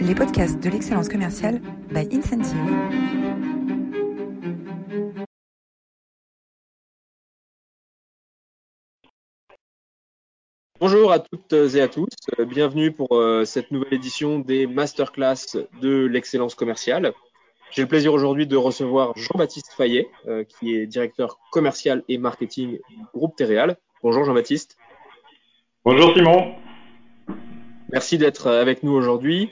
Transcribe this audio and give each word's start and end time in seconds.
les 0.00 0.14
podcasts 0.14 0.58
de 0.62 0.70
l'excellence 0.70 1.08
commerciale 1.08 1.60
by 1.90 2.08
Incentive. 2.10 2.56
Bonjour 10.80 11.12
à 11.12 11.18
toutes 11.18 11.52
et 11.52 11.82
à 11.82 11.88
tous, 11.88 12.08
bienvenue 12.46 12.92
pour 12.92 13.14
euh, 13.14 13.44
cette 13.44 13.70
nouvelle 13.70 13.92
édition 13.92 14.38
des 14.38 14.66
masterclass 14.66 15.58
de 15.82 16.06
l'excellence 16.06 16.54
commerciale. 16.54 17.12
J'ai 17.70 17.82
le 17.82 17.88
plaisir 17.88 18.14
aujourd'hui 18.14 18.46
de 18.46 18.56
recevoir 18.56 19.12
Jean-Baptiste 19.16 19.74
Fayet, 19.76 20.08
euh, 20.26 20.44
qui 20.44 20.74
est 20.74 20.86
directeur 20.86 21.38
commercial 21.52 22.02
et 22.08 22.16
marketing 22.16 22.78
du 22.88 23.04
groupe 23.12 23.36
Téréal. 23.36 23.76
Bonjour 24.02 24.24
Jean-Baptiste. 24.24 24.78
Bonjour 25.84 26.14
Simon. 26.14 26.54
Merci 27.92 28.16
d'être 28.16 28.46
avec 28.46 28.82
nous 28.82 28.92
aujourd'hui. 28.92 29.50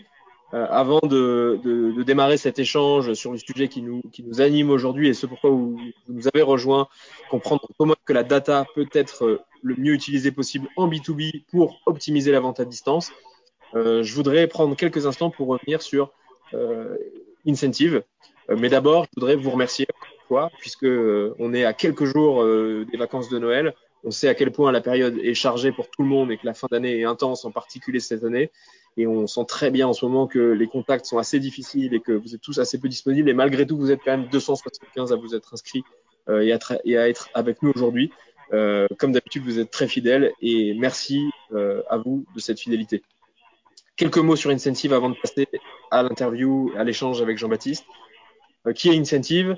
Euh, 0.54 0.66
avant 0.70 1.00
de, 1.00 1.60
de, 1.62 1.92
de, 1.92 2.02
démarrer 2.02 2.38
cet 2.38 2.58
échange 2.58 3.12
sur 3.12 3.32
le 3.32 3.38
sujet 3.38 3.68
qui 3.68 3.82
nous, 3.82 4.00
qui 4.12 4.22
nous 4.22 4.40
anime 4.40 4.70
aujourd'hui 4.70 5.08
et 5.08 5.12
ce 5.12 5.26
pourquoi 5.26 5.50
vous, 5.50 5.78
nous 6.08 6.26
avez 6.26 6.40
rejoint, 6.40 6.88
comprendre 7.28 7.68
comment 7.78 7.94
que 8.06 8.14
la 8.14 8.22
data 8.22 8.64
peut 8.74 8.88
être 8.92 9.42
le 9.62 9.74
mieux 9.76 9.92
utilisée 9.92 10.32
possible 10.32 10.68
en 10.76 10.88
B2B 10.88 11.44
pour 11.50 11.80
optimiser 11.84 12.32
la 12.32 12.40
vente 12.40 12.60
à 12.60 12.64
distance, 12.64 13.12
euh, 13.74 14.02
je 14.02 14.14
voudrais 14.14 14.46
prendre 14.46 14.74
quelques 14.76 15.06
instants 15.06 15.30
pour 15.30 15.48
revenir 15.48 15.82
sur 15.82 16.12
euh, 16.54 16.96
Incentive. 17.46 18.02
Euh, 18.50 18.56
mais 18.58 18.68
d'abord, 18.68 19.04
je 19.04 19.20
voudrais 19.20 19.36
vous 19.36 19.50
remercier 19.50 19.86
fois, 20.26 20.50
puisque 20.58 20.84
euh, 20.84 21.34
on 21.38 21.54
est 21.54 21.64
à 21.64 21.72
quelques 21.72 22.04
jours 22.04 22.44
des 22.44 22.96
vacances 22.98 23.28
de 23.28 23.38
Noël. 23.38 23.74
On 24.04 24.10
sait 24.10 24.28
à 24.28 24.34
quel 24.34 24.52
point 24.52 24.70
la 24.72 24.80
période 24.80 25.18
est 25.18 25.34
chargée 25.34 25.72
pour 25.72 25.90
tout 25.90 26.02
le 26.02 26.08
monde 26.08 26.30
et 26.30 26.36
que 26.36 26.46
la 26.46 26.54
fin 26.54 26.68
d'année 26.70 27.00
est 27.00 27.04
intense, 27.04 27.44
en 27.44 27.50
particulier 27.50 28.00
cette 28.00 28.22
année. 28.24 28.50
Et 28.98 29.06
on 29.06 29.28
sent 29.28 29.44
très 29.46 29.70
bien 29.70 29.86
en 29.86 29.92
ce 29.92 30.04
moment 30.04 30.26
que 30.26 30.40
les 30.40 30.66
contacts 30.66 31.06
sont 31.06 31.18
assez 31.18 31.38
difficiles 31.38 31.94
et 31.94 32.00
que 32.00 32.10
vous 32.10 32.34
êtes 32.34 32.40
tous 32.40 32.58
assez 32.58 32.80
peu 32.80 32.88
disponibles. 32.88 33.30
Et 33.30 33.32
malgré 33.32 33.64
tout, 33.64 33.78
vous 33.78 33.92
êtes 33.92 34.00
quand 34.04 34.10
même 34.10 34.26
275 34.26 35.12
à 35.12 35.16
vous 35.16 35.36
être 35.36 35.54
inscrits 35.54 35.84
euh, 36.28 36.58
et, 36.84 36.96
à 36.96 37.08
être 37.08 37.30
avec 37.32 37.62
nous 37.62 37.70
aujourd'hui. 37.74 38.10
Euh, 38.52 38.88
comme 38.98 39.12
d'habitude, 39.12 39.44
vous 39.44 39.60
êtes 39.60 39.70
très 39.70 39.86
fidèles 39.86 40.32
et 40.42 40.74
merci 40.74 41.30
euh, 41.52 41.82
à 41.88 41.98
vous 41.98 42.24
de 42.34 42.40
cette 42.40 42.58
fidélité. 42.58 43.02
Quelques 43.96 44.18
mots 44.18 44.34
sur 44.34 44.50
Incentive 44.50 44.92
avant 44.92 45.10
de 45.10 45.16
passer 45.22 45.46
à 45.92 46.02
l'interview, 46.02 46.72
à 46.76 46.82
l'échange 46.82 47.22
avec 47.22 47.38
Jean-Baptiste. 47.38 47.84
Qui 48.74 48.88
est 48.90 48.98
Incentive? 48.98 49.56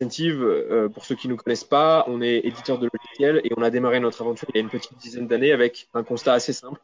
Incentive, 0.00 0.88
pour 0.94 1.04
ceux 1.04 1.16
qui 1.16 1.26
ne 1.26 1.32
nous 1.32 1.36
connaissent 1.36 1.64
pas, 1.64 2.04
on 2.06 2.22
est 2.22 2.38
éditeur 2.38 2.78
de 2.78 2.88
logiciels 2.92 3.40
et 3.44 3.50
on 3.56 3.62
a 3.62 3.70
démarré 3.70 3.98
notre 3.98 4.22
aventure 4.22 4.48
il 4.50 4.56
y 4.56 4.58
a 4.58 4.62
une 4.62 4.70
petite 4.70 4.96
dizaine 4.98 5.26
d'années 5.26 5.50
avec 5.50 5.88
un 5.94 6.04
constat 6.04 6.34
assez 6.34 6.52
simple, 6.52 6.80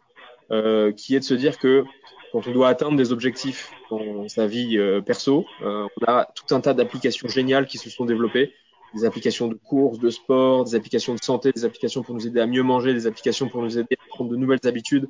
euh, 0.50 0.92
qui 0.92 1.14
est 1.14 1.20
de 1.20 1.24
se 1.24 1.34
dire 1.34 1.58
que 1.58 1.84
quand 2.32 2.46
on 2.46 2.52
doit 2.52 2.68
atteindre 2.68 2.96
des 2.96 3.12
objectifs 3.12 3.70
dans 3.90 4.28
sa 4.28 4.46
vie 4.46 4.78
euh, 4.78 5.00
perso, 5.00 5.46
euh, 5.62 5.86
on 6.00 6.04
a 6.06 6.26
tout 6.34 6.54
un 6.54 6.60
tas 6.60 6.74
d'applications 6.74 7.28
géniales 7.28 7.66
qui 7.66 7.78
se 7.78 7.90
sont 7.90 8.04
développées, 8.04 8.52
des 8.94 9.04
applications 9.04 9.48
de 9.48 9.54
course, 9.54 9.98
de 9.98 10.10
sport, 10.10 10.64
des 10.64 10.74
applications 10.74 11.14
de 11.14 11.22
santé, 11.22 11.52
des 11.52 11.64
applications 11.64 12.02
pour 12.02 12.14
nous 12.14 12.26
aider 12.26 12.40
à 12.40 12.46
mieux 12.46 12.62
manger, 12.62 12.92
des 12.94 13.06
applications 13.06 13.48
pour 13.48 13.62
nous 13.62 13.78
aider 13.78 13.96
à 14.00 14.08
prendre 14.08 14.30
de 14.30 14.36
nouvelles 14.36 14.60
habitudes 14.64 15.08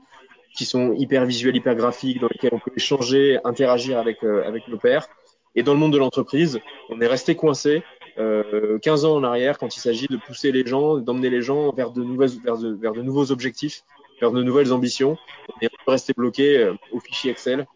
qui 0.54 0.64
sont 0.64 0.92
hyper 0.92 1.26
visuelles, 1.26 1.56
hyper 1.56 1.74
graphiques, 1.74 2.20
dans 2.20 2.28
lesquelles 2.28 2.54
on 2.54 2.60
peut 2.60 2.72
échanger, 2.76 3.38
interagir 3.44 3.98
avec, 3.98 4.22
avec 4.22 4.68
nos 4.68 4.78
pairs. 4.78 5.08
Et 5.56 5.62
dans 5.62 5.72
le 5.72 5.80
monde 5.80 5.92
de 5.92 5.98
l'entreprise, 5.98 6.60
on 6.90 7.00
est 7.00 7.06
resté 7.06 7.34
coincé 7.34 7.82
euh, 8.18 8.78
15 8.78 9.04
ans 9.04 9.16
en 9.16 9.24
arrière 9.24 9.58
quand 9.58 9.76
il 9.76 9.80
s'agit 9.80 10.06
de 10.06 10.16
pousser 10.16 10.52
les 10.52 10.64
gens, 10.66 10.98
d'emmener 10.98 11.30
les 11.30 11.42
gens 11.42 11.72
vers 11.72 11.90
de, 11.90 12.02
nouvelles, 12.02 12.30
vers, 12.44 12.58
de, 12.58 12.72
vers 12.74 12.92
de 12.92 13.02
nouveaux 13.02 13.32
objectifs, 13.32 13.84
vers 14.20 14.32
de 14.32 14.42
nouvelles 14.42 14.72
ambitions. 14.72 15.16
Et 15.60 15.68
on 15.68 15.90
est 15.90 15.90
resté 15.90 16.12
bloqué 16.12 16.58
euh, 16.58 16.74
au 16.92 17.00
fichier 17.00 17.30
Excel, 17.30 17.66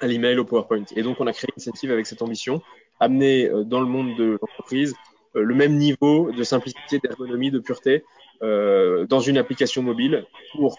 à 0.00 0.06
l'email, 0.06 0.38
au 0.38 0.44
PowerPoint. 0.44 0.84
Et 0.94 1.02
donc, 1.02 1.20
on 1.20 1.26
a 1.26 1.32
créé 1.32 1.48
Incentive 1.56 1.90
avec 1.90 2.06
cette 2.06 2.22
ambition, 2.22 2.62
amener 3.00 3.48
euh, 3.48 3.64
dans 3.64 3.80
le 3.80 3.86
monde 3.86 4.16
de 4.16 4.38
l'entreprise 4.40 4.94
euh, 5.36 5.42
le 5.42 5.54
même 5.54 5.76
niveau 5.76 6.32
de 6.32 6.42
simplicité, 6.42 6.98
d'ergonomie, 6.98 7.50
de 7.50 7.58
pureté 7.58 8.04
euh, 8.42 9.06
dans 9.06 9.20
une 9.20 9.38
application 9.38 9.82
mobile 9.82 10.26
pour 10.52 10.76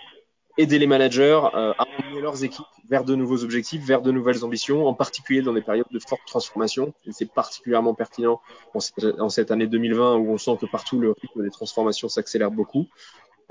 aider 0.59 0.79
les 0.79 0.87
managers 0.87 1.39
à 1.53 1.75
emmener 1.99 2.19
leurs 2.19 2.43
équipes 2.43 2.65
vers 2.89 3.03
de 3.03 3.13
nouveaux 3.13 3.43
objectifs, 3.43 3.85
vers 3.85 4.01
de 4.01 4.11
nouvelles 4.11 4.43
ambitions, 4.43 4.87
en 4.87 4.95
particulier 4.95 5.43
dans 5.43 5.53
des 5.53 5.61
périodes 5.61 5.85
de 5.91 5.99
forte 5.99 6.21
transformation. 6.25 6.95
C'est 7.11 7.31
particulièrement 7.31 7.93
pertinent 7.93 8.41
en, 8.73 9.29
cette 9.29 9.51
année 9.51 9.67
2020 9.67 10.15
où 10.15 10.31
on 10.31 10.39
sent 10.39 10.57
que 10.59 10.65
partout 10.65 10.99
le 10.99 11.11
rythme 11.11 11.43
des 11.43 11.51
transformations 11.51 12.09
s'accélère 12.09 12.49
beaucoup. 12.49 12.87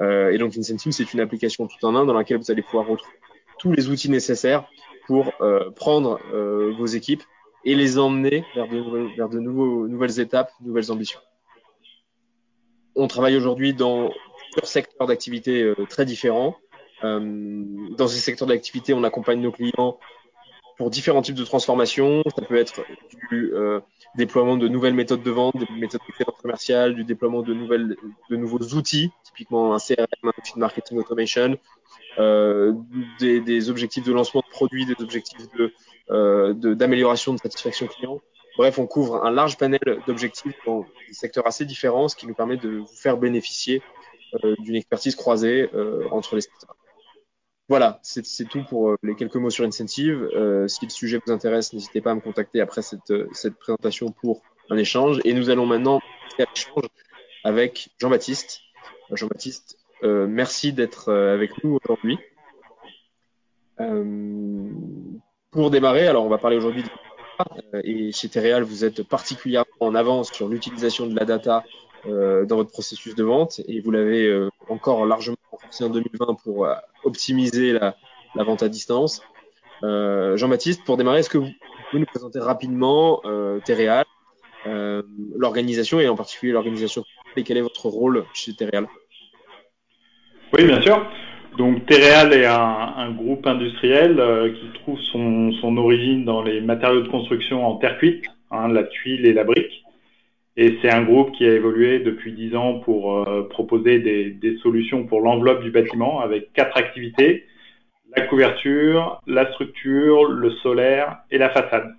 Euh, 0.00 0.30
et 0.30 0.38
donc 0.38 0.56
Incentive, 0.56 0.92
c'est 0.92 1.12
une 1.12 1.20
application 1.20 1.66
tout 1.66 1.84
en 1.84 1.94
un 1.94 2.04
dans 2.04 2.12
laquelle 2.12 2.38
vous 2.38 2.50
allez 2.50 2.62
pouvoir 2.62 2.86
retrouver 2.86 3.16
tous 3.58 3.72
les 3.72 3.88
outils 3.88 4.10
nécessaires 4.10 4.68
pour 5.06 5.32
euh, 5.40 5.70
prendre 5.70 6.20
euh, 6.34 6.74
vos 6.76 6.86
équipes 6.86 7.22
et 7.64 7.74
les 7.74 7.98
emmener 7.98 8.44
vers 8.54 8.68
de, 8.68 9.16
vers 9.16 9.28
de 9.28 9.40
nouveaux, 9.40 9.88
nouvelles 9.88 10.20
étapes, 10.20 10.50
nouvelles 10.60 10.92
ambitions. 10.92 11.20
On 12.94 13.08
travaille 13.08 13.36
aujourd'hui 13.36 13.74
dans 13.74 14.10
plusieurs 14.52 14.68
secteurs 14.68 15.06
d'activité 15.06 15.74
très 15.90 16.06
différents. 16.06 16.56
Dans 17.02 18.08
ces 18.08 18.20
secteurs 18.20 18.48
d'activité, 18.48 18.94
on 18.94 19.04
accompagne 19.04 19.40
nos 19.40 19.52
clients 19.52 19.98
pour 20.76 20.90
différents 20.90 21.22
types 21.22 21.34
de 21.34 21.44
transformations. 21.44 22.22
Ça 22.36 22.42
peut 22.42 22.56
être 22.56 22.82
du 23.30 23.52
euh, 23.54 23.80
déploiement 24.16 24.56
de 24.56 24.68
nouvelles 24.68 24.94
méthodes 24.94 25.22
de 25.22 25.30
vente, 25.30 25.56
des 25.56 25.66
méthodes 25.78 26.00
commerciales, 26.40 26.94
du 26.94 27.04
déploiement 27.04 27.42
de, 27.42 27.54
nouvelles, 27.54 27.96
de 28.30 28.36
nouveaux 28.36 28.58
outils, 28.58 29.10
typiquement 29.24 29.74
un 29.74 29.78
CRM, 29.78 30.06
un 30.24 30.28
outil 30.28 30.54
de 30.54 30.60
marketing 30.60 30.98
automation, 30.98 31.56
euh, 32.18 32.72
des, 33.18 33.40
des, 33.40 33.70
objectifs 33.70 34.04
de 34.04 34.12
lancement 34.12 34.40
de 34.40 34.50
produits, 34.50 34.86
des 34.86 34.96
objectifs 35.00 35.48
de 35.58 35.72
euh, 36.10 36.54
d'amélioration 36.54 37.32
de, 37.32 37.38
de, 37.38 37.42
satisfaction 37.42 37.86
client. 37.86 38.20
Bref, 38.56 38.78
on 38.78 38.86
couvre 38.86 39.24
un 39.24 39.30
large 39.30 39.58
panel 39.58 39.80
d'objectifs 40.06 40.54
dans 40.64 40.86
des 41.08 41.14
secteurs 41.14 41.46
assez 41.46 41.64
différents, 41.64 42.08
ce 42.08 42.16
qui 42.16 42.26
nous 42.26 42.34
permet 42.34 42.56
de 42.56 42.78
vous 42.78 42.86
faire 42.86 43.18
bénéficier 43.18 43.82
euh, 44.44 44.54
d'une 44.58 44.76
expertise 44.76 45.14
croisée 45.14 45.68
euh, 45.74 46.08
entre 46.10 46.34
les 46.34 46.40
secteurs. 46.40 46.76
Voilà, 47.68 47.98
c'est 48.02 48.48
tout 48.48 48.62
pour 48.62 48.90
euh, 48.90 48.96
les 49.02 49.16
quelques 49.16 49.34
mots 49.34 49.50
sur 49.50 49.64
Incentive. 49.64 50.30
Euh, 50.36 50.68
si 50.68 50.84
le 50.84 50.90
sujet 50.90 51.20
vous 51.24 51.32
intéresse, 51.32 51.72
n'hésitez 51.72 52.00
pas 52.00 52.12
à 52.12 52.14
me 52.14 52.20
contacter 52.20 52.60
après 52.60 52.80
cette, 52.80 53.10
euh, 53.10 53.28
présentation 53.58 54.12
pour 54.12 54.42
un 54.70 54.76
échange. 54.76 55.18
Et 55.24 55.34
nous 55.34 55.50
allons 55.50 55.66
maintenant 55.66 56.00
faire 56.36 56.46
l'échange 56.54 56.84
avec 57.42 57.88
Jean-Baptiste. 57.98 58.60
Jean-Baptiste, 59.10 59.78
merci 60.02 60.72
d'être 60.72 61.12
avec 61.12 61.62
nous 61.62 61.78
aujourd'hui. 61.82 62.18
Pour 65.50 65.70
démarrer, 65.70 66.06
alors 66.08 66.24
on 66.24 66.28
va 66.28 66.38
parler 66.38 66.56
aujourd'hui 66.56 66.82
de 66.82 66.88
et 67.84 68.12
chez 68.12 68.28
Téréal, 68.28 68.62
vous 68.62 68.84
êtes 68.84 69.02
particulièrement 69.02 69.66
en 69.80 69.94
avance 69.94 70.32
sur 70.32 70.48
l'utilisation 70.48 71.06
de 71.06 71.14
la 71.14 71.24
data 71.24 71.64
dans 72.04 72.56
votre 72.56 72.70
processus 72.70 73.14
de 73.14 73.22
vente 73.22 73.60
et 73.68 73.80
vous 73.80 73.92
l'avez 73.92 74.48
encore 74.68 75.06
largement 75.06 75.36
renforcé 75.52 75.84
en 75.84 75.90
2020 75.90 76.34
pour 76.42 76.66
optimiser 77.06 77.72
la, 77.72 77.96
vente 78.34 78.62
à 78.62 78.68
distance. 78.68 79.22
Euh, 79.82 80.36
Jean-Baptiste, 80.36 80.84
pour 80.84 80.96
démarrer, 80.96 81.20
est-ce 81.20 81.30
que 81.30 81.38
vous 81.38 81.50
pouvez 81.90 82.00
nous 82.00 82.06
présenter 82.06 82.38
rapidement 82.38 83.20
euh, 83.24 83.60
Téréal, 83.60 84.04
euh, 84.66 85.02
l'organisation 85.36 86.00
et 86.00 86.08
en 86.08 86.16
particulier 86.16 86.52
l'organisation 86.52 87.04
et 87.36 87.44
quel 87.44 87.56
est 87.58 87.62
votre 87.62 87.88
rôle 87.88 88.24
chez 88.34 88.54
Téréal 88.54 88.86
Oui, 90.52 90.64
bien 90.64 90.80
sûr. 90.80 91.06
Donc 91.58 91.86
Téréal 91.86 92.32
est 92.32 92.46
un, 92.46 93.10
groupe 93.12 93.46
industriel 93.46 94.20
euh, 94.20 94.52
qui 94.52 94.80
trouve 94.80 94.98
son, 95.12 95.52
son, 95.60 95.76
origine 95.76 96.24
dans 96.24 96.42
les 96.42 96.60
matériaux 96.60 97.00
de 97.02 97.08
construction 97.08 97.66
en 97.66 97.76
terre 97.76 97.98
cuite, 97.98 98.24
hein, 98.50 98.68
la 98.68 98.84
tuile 98.84 99.24
et 99.26 99.32
la 99.32 99.44
brique. 99.44 99.85
Et 100.56 100.78
c'est 100.80 100.90
un 100.90 101.02
groupe 101.02 101.32
qui 101.32 101.46
a 101.46 101.52
évolué 101.52 101.98
depuis 101.98 102.32
dix 102.32 102.56
ans 102.56 102.80
pour 102.80 103.28
euh, 103.28 103.46
proposer 103.48 103.98
des, 103.98 104.30
des, 104.30 104.56
solutions 104.58 105.04
pour 105.04 105.20
l'enveloppe 105.20 105.62
du 105.62 105.70
bâtiment 105.70 106.20
avec 106.20 106.52
quatre 106.54 106.76
activités 106.78 107.44
la 108.16 108.26
couverture, 108.26 109.20
la 109.26 109.50
structure, 109.52 110.24
le 110.24 110.50
solaire 110.62 111.18
et 111.30 111.36
la 111.36 111.50
façade. 111.50 111.92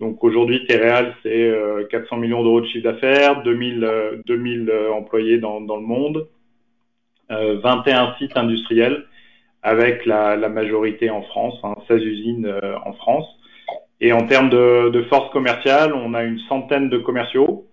Donc 0.00 0.24
aujourd'hui, 0.24 0.66
Téréal, 0.66 1.14
c'est 1.22 1.48
euh, 1.48 1.86
400 1.90 2.16
millions 2.16 2.42
d'euros 2.42 2.60
de 2.60 2.66
chiffre 2.66 2.84
d'affaires, 2.84 3.42
2000, 3.44 3.84
euh, 3.84 4.16
2000 4.26 4.72
employés 4.92 5.38
dans, 5.38 5.60
dans, 5.60 5.76
le 5.76 5.86
monde, 5.86 6.26
21 7.30 8.04
euh, 8.04 8.06
sites 8.18 8.36
industriels 8.36 9.04
avec 9.62 10.04
la, 10.04 10.36
la, 10.36 10.48
majorité 10.48 11.08
en 11.10 11.22
France, 11.22 11.58
hein, 11.62 11.74
16 11.88 12.02
usines 12.04 12.46
euh, 12.46 12.76
en 12.84 12.92
France. 12.92 13.26
Et 14.00 14.12
en 14.12 14.26
termes 14.26 14.50
de, 14.50 14.90
de 14.90 15.02
force 15.04 15.32
commerciale, 15.32 15.94
on 15.94 16.12
a 16.12 16.22
une 16.22 16.38
centaine 16.40 16.90
de 16.90 16.98
commerciaux, 16.98 17.66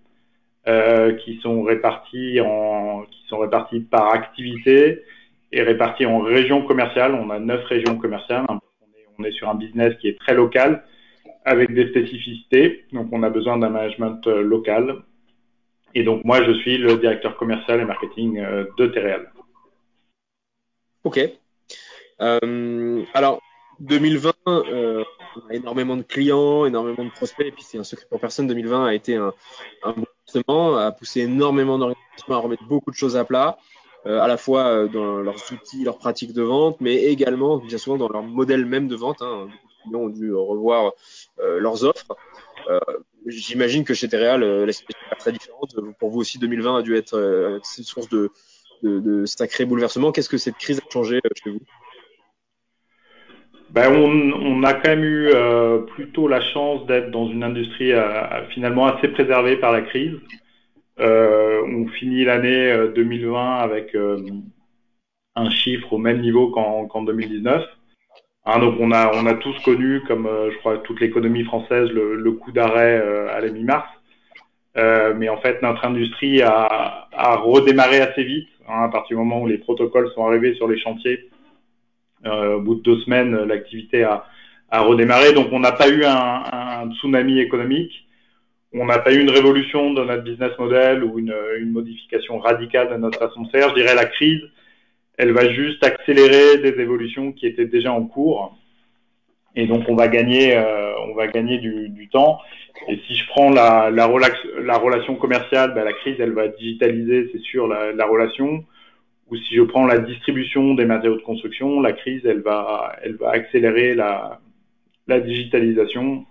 euh, 0.68 1.14
qui 1.14 1.38
sont 1.40 1.62
répartis 1.62 2.40
en 2.40 3.04
qui 3.10 3.26
sont 3.28 3.38
répartis 3.38 3.80
par 3.80 4.12
activité 4.12 5.02
et 5.50 5.62
répartis 5.62 6.06
en 6.06 6.20
régions 6.20 6.62
commerciales. 6.62 7.14
On 7.14 7.30
a 7.30 7.38
neuf 7.38 7.64
régions 7.64 7.98
commerciales. 7.98 8.44
On 8.48 8.56
est, 8.56 9.06
on 9.18 9.24
est, 9.24 9.32
sur 9.32 9.48
un 9.48 9.54
business 9.54 9.94
qui 10.00 10.08
est 10.08 10.18
très 10.18 10.34
local 10.34 10.84
avec 11.44 11.72
des 11.74 11.88
spécificités. 11.88 12.84
Donc 12.92 13.08
on 13.12 13.22
a 13.22 13.30
besoin 13.30 13.58
d'un 13.58 13.70
management 13.70 14.26
euh, 14.26 14.42
local. 14.42 15.02
Et 15.94 16.04
donc 16.04 16.24
moi 16.24 16.42
je 16.44 16.52
suis 16.52 16.78
le 16.78 16.96
directeur 16.96 17.36
commercial 17.36 17.80
et 17.80 17.84
marketing 17.84 18.38
euh, 18.38 18.64
de 18.78 18.86
Téréal. 18.86 19.32
Ok. 21.04 21.18
Euh, 22.20 23.02
alors 23.14 23.40
2020, 23.80 24.32
euh, 24.46 25.04
on 25.36 25.50
a 25.50 25.54
énormément 25.54 25.96
de 25.96 26.02
clients, 26.02 26.66
énormément 26.66 27.04
de 27.04 27.10
prospects, 27.10 27.46
et 27.46 27.50
puis 27.50 27.64
c'est 27.64 27.78
un 27.78 27.84
secret 27.84 28.06
pour 28.08 28.20
personne. 28.20 28.46
2020 28.46 28.86
a 28.86 28.94
été 28.94 29.16
un, 29.16 29.32
un 29.82 29.94
bon 30.46 30.76
a 30.76 30.92
poussé 30.92 31.20
énormément 31.20 31.78
d'organisations 31.78 32.34
à 32.34 32.38
remettre 32.38 32.64
beaucoup 32.64 32.90
de 32.90 32.96
choses 32.96 33.16
à 33.16 33.24
plat, 33.24 33.58
euh, 34.06 34.20
à 34.20 34.26
la 34.26 34.36
fois 34.36 34.66
euh, 34.66 34.88
dans 34.88 35.18
leurs 35.18 35.52
outils, 35.52 35.84
leurs 35.84 35.98
pratiques 35.98 36.32
de 36.32 36.42
vente, 36.42 36.80
mais 36.80 36.96
également 37.04 37.58
bien 37.58 37.78
souvent 37.78 37.98
dans 37.98 38.08
leur 38.08 38.22
modèle 38.22 38.66
même 38.66 38.88
de 38.88 38.96
vente. 38.96 39.22
Hein. 39.22 39.46
De 39.46 39.82
clients 39.84 40.00
ont 40.00 40.08
dû 40.08 40.34
revoir 40.34 40.92
euh, 41.40 41.58
leurs 41.58 41.84
offres. 41.84 42.16
J'imagine 43.26 43.84
que 43.84 43.94
chez 43.94 44.08
Tereal, 44.08 44.42
euh, 44.42 44.66
la 44.66 44.72
situation 44.72 45.06
est 45.12 45.16
très 45.16 45.32
différente. 45.32 45.74
Pour 45.98 46.10
vous 46.10 46.20
aussi, 46.20 46.38
2020 46.38 46.78
a 46.78 46.82
dû 46.82 46.96
être 46.96 47.16
une 47.78 47.84
source 47.84 48.08
de, 48.08 48.30
de, 48.82 49.24
sacrés 49.26 49.64
bouleversements. 49.64 50.10
Qu'est-ce 50.10 50.28
que 50.28 50.38
cette 50.38 50.56
crise 50.56 50.78
a 50.78 50.90
changé 50.90 51.20
chez 51.42 51.50
vous? 51.50 51.60
Ben, 53.72 53.90
on, 53.90 54.32
on, 54.32 54.62
a 54.64 54.74
quand 54.74 54.90
même 54.90 55.04
eu 55.04 55.30
euh, 55.34 55.78
plutôt 55.78 56.28
la 56.28 56.42
chance 56.42 56.84
d'être 56.86 57.10
dans 57.10 57.26
une 57.26 57.42
industrie 57.42 57.92
euh, 57.92 58.46
finalement 58.50 58.84
assez 58.84 59.08
préservée 59.08 59.56
par 59.56 59.72
la 59.72 59.80
crise. 59.80 60.18
Euh, 61.00 61.62
on 61.66 61.88
finit 61.88 62.24
l'année 62.24 62.88
2020 62.94 63.34
euh, 63.34 63.64
avec 63.64 63.94
euh, 63.94 64.18
un 65.36 65.48
chiffre 65.48 65.90
au 65.94 65.98
même 65.98 66.20
niveau 66.20 66.50
qu'en 66.50 66.86
qu 66.86 67.04
2019. 67.06 67.64
Hein, 68.44 68.58
donc 68.58 68.74
on 68.78 68.92
a, 68.92 69.10
on 69.14 69.24
a 69.24 69.34
tous 69.34 69.58
connu, 69.60 70.02
comme 70.02 70.26
euh, 70.26 70.50
je 70.50 70.58
crois 70.58 70.76
toute 70.78 71.00
l'économie 71.00 71.44
française, 71.44 71.88
le, 71.92 72.16
le 72.16 72.32
coup 72.32 72.52
d'arrêt 72.52 73.00
à 73.30 73.40
la 73.40 73.48
mi-mars. 73.48 73.88
mais 74.76 75.30
en 75.30 75.38
fait, 75.38 75.62
notre 75.62 75.86
industrie 75.86 76.42
a, 76.42 77.08
a 77.10 77.36
redémarré 77.36 78.00
assez 78.00 78.24
vite 78.24 78.50
hein, 78.68 78.82
à 78.82 78.88
partir 78.90 79.16
du 79.16 79.22
moment 79.22 79.40
où 79.40 79.46
les 79.46 79.58
protocoles 79.58 80.10
sont 80.14 80.26
arrivés 80.26 80.54
sur 80.56 80.68
les 80.68 80.78
chantiers 80.78 81.30
au 82.24 82.60
bout 82.60 82.76
de 82.76 82.82
deux 82.82 82.98
semaines, 83.00 83.34
l'activité 83.44 84.04
a, 84.04 84.24
a, 84.70 84.80
redémarré. 84.82 85.32
Donc, 85.32 85.48
on 85.52 85.60
n'a 85.60 85.72
pas 85.72 85.88
eu 85.88 86.04
un, 86.04 86.42
un, 86.52 86.92
tsunami 86.94 87.40
économique. 87.40 87.92
On 88.72 88.86
n'a 88.86 88.98
pas 88.98 89.12
eu 89.12 89.20
une 89.20 89.30
révolution 89.30 89.92
de 89.92 90.02
notre 90.04 90.22
business 90.22 90.52
model 90.58 91.04
ou 91.04 91.18
une, 91.18 91.34
une, 91.60 91.70
modification 91.70 92.38
radicale 92.38 92.90
de 92.90 92.96
notre 92.96 93.18
façon 93.18 93.42
de 93.42 93.50
faire. 93.50 93.68
Je 93.70 93.74
dirais 93.74 93.94
la 93.94 94.06
crise, 94.06 94.40
elle 95.18 95.32
va 95.32 95.52
juste 95.52 95.84
accélérer 95.84 96.58
des 96.58 96.80
évolutions 96.80 97.32
qui 97.32 97.46
étaient 97.46 97.66
déjà 97.66 97.92
en 97.92 98.04
cours. 98.04 98.56
Et 99.54 99.66
donc, 99.66 99.84
on 99.88 99.94
va 99.94 100.08
gagner, 100.08 100.56
euh, 100.56 100.94
on 101.00 101.14
va 101.14 101.26
gagner 101.26 101.58
du, 101.58 101.90
du, 101.90 102.08
temps. 102.08 102.38
Et 102.88 102.98
si 103.06 103.14
je 103.14 103.26
prends 103.28 103.50
la, 103.50 103.90
la, 103.90 104.06
relax, 104.06 104.34
la 104.62 104.78
relation 104.78 105.16
commerciale, 105.16 105.74
ben, 105.74 105.84
la 105.84 105.92
crise, 105.92 106.16
elle 106.18 106.32
va 106.32 106.48
digitaliser, 106.48 107.28
c'est 107.32 107.42
sûr, 107.42 107.66
la, 107.66 107.92
la 107.92 108.06
relation 108.06 108.64
ou 109.32 109.36
si 109.36 109.54
je 109.54 109.62
prends 109.62 109.86
la 109.86 109.98
distribution 109.98 110.74
des 110.74 110.84
matériaux 110.84 111.16
de 111.16 111.22
construction, 111.22 111.80
la 111.80 111.92
crise, 111.92 112.20
elle 112.26 112.42
va, 112.42 112.94
elle 113.02 113.16
va 113.16 113.30
accélérer 113.30 113.94
la, 113.94 114.40
la 115.08 115.20
digitalisation. 115.20 116.26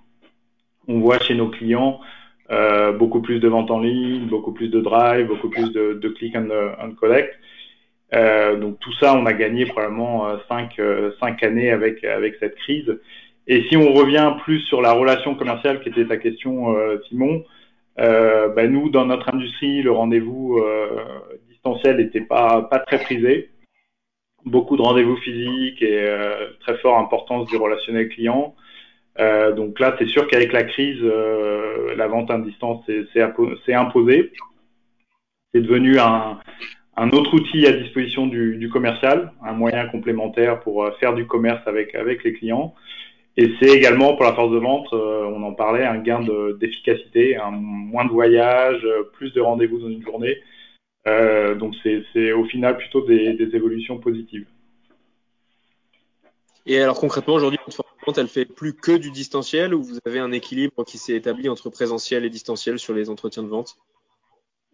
On 0.87 0.99
voit 0.99 1.17
chez 1.17 1.33
nos 1.33 1.49
clients 1.49 1.99
euh, 2.51 2.91
beaucoup 2.91 3.21
plus 3.21 3.39
de 3.39 3.47
ventes 3.47 3.71
en 3.71 3.79
ligne, 3.79 4.27
beaucoup 4.27 4.51
plus 4.51 4.67
de 4.67 4.79
drive, 4.79 5.25
beaucoup 5.25 5.49
plus 5.49 5.71
de, 5.71 5.93
de 5.93 6.09
click 6.09 6.35
and, 6.35 6.91
collect. 6.99 7.33
Euh, 8.13 8.55
donc 8.57 8.79
tout 8.79 8.93
ça, 8.99 9.15
on 9.15 9.25
a 9.25 9.33
gagné 9.33 9.65
probablement 9.65 10.27
euh, 10.27 10.37
cinq, 10.47 10.77
euh, 10.77 11.11
cinq 11.19 11.41
années 11.41 11.71
avec, 11.71 12.03
avec 12.03 12.35
cette 12.39 12.55
crise. 12.55 12.99
Et 13.47 13.63
si 13.67 13.77
on 13.77 13.93
revient 13.93 14.33
plus 14.43 14.59
sur 14.59 14.79
la 14.79 14.91
relation 14.91 15.33
commerciale, 15.33 15.81
qui 15.81 15.89
était 15.89 16.05
ta 16.05 16.17
question, 16.17 16.77
euh, 16.77 17.01
Simon, 17.07 17.43
euh, 17.99 18.49
ben 18.49 18.71
nous, 18.71 18.89
dans 18.89 19.07
notre 19.07 19.33
industrie, 19.33 19.81
le 19.81 19.91
rendez-vous 19.91 20.59
distanciel 21.63 21.97
n'était 21.97 22.21
pas, 22.21 22.63
pas 22.63 22.79
très 22.79 22.99
prisé. 22.99 23.51
Beaucoup 24.45 24.75
de 24.75 24.81
rendez-vous 24.81 25.17
physiques 25.17 25.81
et 25.81 26.01
euh, 26.01 26.47
très 26.61 26.77
forte 26.77 26.99
importance 26.99 27.47
du 27.49 27.57
relationnel 27.57 28.09
client. 28.09 28.55
Euh, 29.19 29.51
donc 29.51 29.79
là, 29.79 29.95
c'est 29.99 30.07
sûr 30.07 30.27
qu'avec 30.27 30.51
la 30.53 30.63
crise, 30.63 30.99
euh, 31.03 31.95
la 31.95 32.07
vente 32.07 32.31
à 32.31 32.37
distance 32.39 32.83
s'est 32.85 33.73
imposée. 33.73 34.31
C'est 35.53 35.61
devenu 35.61 35.99
un, 35.99 36.39
autre 37.11 37.33
outil 37.33 37.67
à 37.67 37.73
disposition 37.73 38.25
du, 38.27 38.69
commercial, 38.71 39.33
un 39.45 39.53
moyen 39.53 39.87
complémentaire 39.87 40.61
pour 40.61 40.83
euh, 40.83 40.91
faire 40.99 41.13
du 41.13 41.27
commerce 41.27 41.61
avec, 41.67 41.93
avec 41.93 42.23
les 42.23 42.33
clients. 42.33 42.73
Et 43.37 43.51
c'est 43.59 43.69
également 43.69 44.15
pour 44.15 44.25
la 44.25 44.33
force 44.33 44.51
de 44.51 44.57
vente, 44.57 44.91
on 44.91 45.41
en 45.43 45.53
parlait, 45.53 45.85
un 45.85 45.99
gain 45.99 46.19
d'efficacité, 46.59 47.37
un 47.37 47.51
moins 47.51 48.03
de 48.03 48.09
voyages, 48.09 48.85
plus 49.13 49.31
de 49.31 49.39
rendez-vous 49.39 49.79
dans 49.79 49.87
une 49.87 50.03
journée. 50.03 50.35
Euh, 51.07 51.55
donc 51.55 51.73
c'est 51.83 52.31
au 52.31 52.45
final 52.45 52.77
plutôt 52.77 53.01
des, 53.01 53.33
des, 53.33 53.55
évolutions 53.55 53.97
positives. 53.97 54.45
Et 56.67 56.79
alors 56.79 56.99
concrètement, 56.99 57.33
aujourd'hui, 57.33 57.57
votre 57.65 57.83
vente, 58.05 58.17
elle 58.19 58.27
fait 58.27 58.45
plus 58.45 58.73
que 58.75 58.95
du 58.95 59.09
distanciel 59.09 59.73
ou 59.73 59.81
vous 59.81 59.97
avez 60.05 60.19
un 60.19 60.31
équilibre 60.31 60.83
qui 60.85 60.99
s'est 60.99 61.15
établi 61.15 61.49
entre 61.49 61.71
présentiel 61.71 62.23
et 62.23 62.29
distanciel 62.29 62.77
sur 62.77 62.93
les 62.93 63.09
entretiens 63.09 63.41
de 63.41 63.47
vente? 63.47 63.77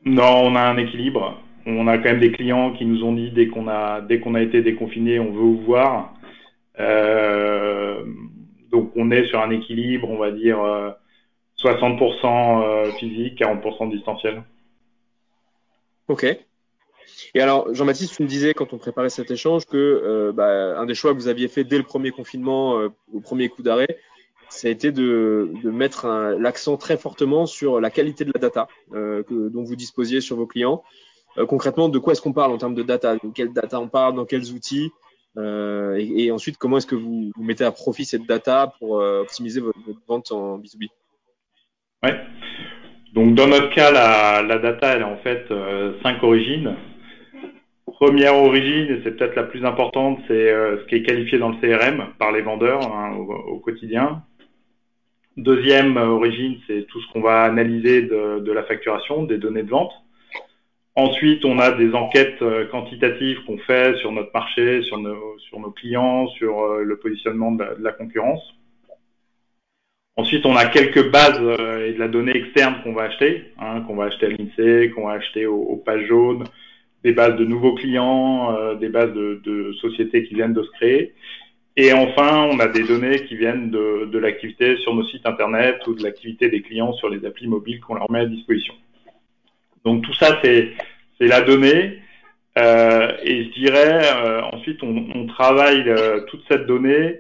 Non, 0.04 0.44
on 0.44 0.56
a 0.56 0.62
un 0.62 0.78
équilibre. 0.78 1.42
On 1.66 1.88
a 1.88 1.98
quand 1.98 2.06
même 2.06 2.20
des 2.20 2.32
clients 2.32 2.74
qui 2.74 2.86
nous 2.86 3.04
ont 3.04 3.14
dit 3.14 3.32
dès 3.32 3.48
qu'on 3.48 3.68
a 3.68 4.02
dès 4.02 4.20
qu'on 4.20 4.36
a 4.36 4.42
été 4.42 4.62
déconfiné, 4.62 5.20
on 5.20 5.32
veut 5.32 5.40
vous 5.40 5.62
voir. 5.62 6.14
Euh, 6.80 8.04
donc 8.70 8.92
on 8.96 9.12
est 9.12 9.26
sur 9.28 9.42
un 9.42 9.50
équilibre, 9.50 10.10
on 10.10 10.18
va 10.18 10.32
dire 10.32 10.58
60% 11.60 12.64
euh, 12.64 12.92
physique, 12.94 13.40
40% 13.40 13.90
distanciel. 13.90 14.44
Ok. 16.08 16.26
Et 17.34 17.42
alors, 17.42 17.74
Jean-Baptiste, 17.74 18.16
tu 18.16 18.24
me 18.24 18.28
disais 18.28 18.54
quand 18.54 18.74
on 18.74 18.78
préparait 18.78 19.10
cet 19.10 19.32
échange 19.32 19.66
que 19.66 19.78
euh, 19.78 20.32
bah, 20.32 20.80
un 20.80 20.86
des 20.86 20.96
choix 20.96 21.14
que 21.14 21.18
vous 21.18 21.28
aviez 21.28 21.48
fait 21.48 21.64
dès 21.64 21.78
le 21.78 21.84
premier 21.84 22.12
confinement, 22.12 22.80
euh, 22.80 22.90
au 23.14 23.20
premier 23.20 23.50
coup 23.50 23.64
d'arrêt, 23.64 24.00
ça 24.50 24.68
a 24.68 24.72
été 24.72 24.92
de, 24.92 25.52
de 25.62 25.70
mettre 25.70 26.08
l'accent 26.40 26.78
très 26.78 26.98
fortement 26.98 27.46
sur 27.46 27.82
la 27.82 27.90
qualité 27.90 28.24
de 28.24 28.32
la 28.34 28.40
data 28.40 28.68
euh, 28.94 29.24
que, 29.24 29.50
dont 29.50 29.64
vous 29.64 29.76
disposiez 29.76 30.22
sur 30.22 30.38
vos 30.38 30.48
clients. 30.48 30.84
Euh, 31.38 31.46
concrètement, 31.46 31.90
de 31.90 32.00
quoi 32.00 32.14
est-ce 32.14 32.22
qu'on 32.22 32.34
parle 32.34 32.52
en 32.52 32.58
termes 32.58 32.76
de 32.76 32.84
data? 32.84 33.16
De 33.16 33.30
quelle 33.34 33.52
data 33.52 33.80
on 33.80 33.90
parle? 33.90 34.16
Dans 34.16 34.26
quels 34.26 34.52
outils? 34.54 34.92
Et, 35.40 36.26
et, 36.26 36.32
ensuite, 36.32 36.58
comment 36.58 36.78
est-ce 36.80 36.88
que 36.88 36.96
vous, 36.96 37.32
vous, 37.36 37.44
mettez 37.44 37.64
à 37.64 37.72
profit 37.72 38.06
cette 38.06 38.26
data 38.26 38.74
pour 38.80 38.94
optimiser 38.94 39.60
votre, 39.60 39.78
votre 39.86 40.00
vente 40.08 40.32
en 40.32 40.58
B2B 40.58 40.88
Ouais. 42.02 42.16
Donc 43.14 43.36
dans 43.36 43.48
notre 43.48 43.70
cas, 43.70 43.92
la, 43.92 44.58
data, 44.58 44.96
elle 44.96 45.04
a 45.04 45.08
en 45.08 45.18
fait 45.18 45.46
euh, 45.52 45.94
cinq 46.04 46.22
origines. 46.24 46.76
Première 47.86 48.36
origine, 48.36 48.92
et 48.92 49.02
c'est 49.04 49.18
peut-être 49.18 49.36
la 49.36 49.44
plus 49.44 49.66
importante, 49.66 50.20
c'est 50.28 50.52
euh, 50.52 50.80
ce 50.80 50.86
qui 50.86 50.96
est 50.96 51.04
qualifié 51.04 51.40
dans 51.40 51.50
le 51.50 51.56
CRM 51.56 52.10
par 52.20 52.32
les 52.32 52.42
vendeurs 52.42 52.82
hein, 52.94 53.16
au, 53.16 53.58
quotidien. 53.58 54.22
Deuxième 55.36 55.98
origine, 55.98 56.58
c'est 56.68 56.86
tout 56.88 57.02
ce 57.02 57.12
qu'on 57.12 57.22
va 57.22 57.44
analyser 57.44 58.04
de, 58.04 58.52
la 58.52 58.64
facturation, 58.64 59.24
des 59.24 59.38
données 59.38 59.64
de 59.64 59.70
vente. 59.70 59.94
Ensuite, 60.96 61.46
on 61.46 61.60
a 61.60 61.72
des 61.72 61.94
enquêtes 61.94 62.42
euh, 62.42 62.68
quantitatives 62.68 63.44
qu'on 63.46 63.58
fait 63.60 63.96
sur 63.98 64.12
notre 64.12 64.32
marché, 64.34 64.82
sur 64.84 65.00
nos, 65.00 65.72
clients, 65.72 66.28
sur 66.28 66.60
euh, 66.60 66.84
le 66.84 66.98
positionnement 66.98 67.52
de 67.52 67.66
la 67.80 67.92
concurrence. 67.94 68.57
Ensuite, 70.18 70.48
on 70.48 70.56
a 70.56 70.66
quelques 70.66 71.12
bases 71.12 71.40
euh, 71.40 71.88
et 71.88 71.94
de 71.94 72.00
la 72.00 72.08
donnée 72.08 72.36
externe 72.36 72.78
qu'on 72.84 72.94
va 72.94 73.04
acheter, 73.04 73.52
hein, 73.60 73.82
qu'on 73.82 73.96
va 73.96 74.06
acheter 74.06 74.26
à 74.26 74.30
l'INSEE, 74.30 74.90
qu'on 74.90 75.06
va 75.06 75.14
acheter 75.14 75.46
aux, 75.46 75.62
aux, 75.62 75.76
pages 75.76 76.08
jaunes, 76.08 76.44
des 77.04 77.12
bases 77.14 77.36
de 77.36 77.46
nouveaux 77.46 77.76
clients, 77.76 78.56
euh, 78.58 78.74
des 78.74 78.90
bases 78.90 79.14
de, 79.14 79.40
de, 79.44 79.74
sociétés 79.74 80.24
qui 80.24 80.34
viennent 80.34 80.54
de 80.54 80.64
se 80.64 80.72
créer. 80.72 81.14
Et 81.76 81.94
enfin, 81.94 82.50
on 82.52 82.60
a 82.60 82.68
des 82.68 82.82
données 82.84 83.26
qui 83.26 83.38
viennent 83.38 83.70
de, 83.70 84.10
de 84.12 84.18
l'activité 84.18 84.78
sur 84.78 84.96
nos 84.96 85.06
sites 85.06 85.28
internet 85.28 85.86
ou 85.86 85.94
de 85.94 86.02
l'activité 86.02 86.50
des 86.50 86.64
clients 86.64 86.94
sur 86.94 87.10
les 87.10 87.24
applis 87.24 87.48
mobiles 87.48 87.80
qu'on 87.80 87.94
leur 87.94 88.10
met 88.10 88.22
à 88.22 88.26
disposition. 88.26 88.74
Donc 89.86 90.04
tout 90.04 90.14
ça, 90.16 90.42
c'est 90.44 90.74
la 91.20 91.42
donnée. 91.42 92.00
Euh, 92.58 93.12
et 93.24 93.44
je 93.44 93.50
dirais, 93.52 94.02
euh, 94.16 94.42
ensuite, 94.52 94.82
on, 94.82 95.06
on 95.14 95.28
travaille 95.28 95.88
euh, 95.88 96.22
toute 96.22 96.42
cette 96.50 96.66
donnée 96.66 97.20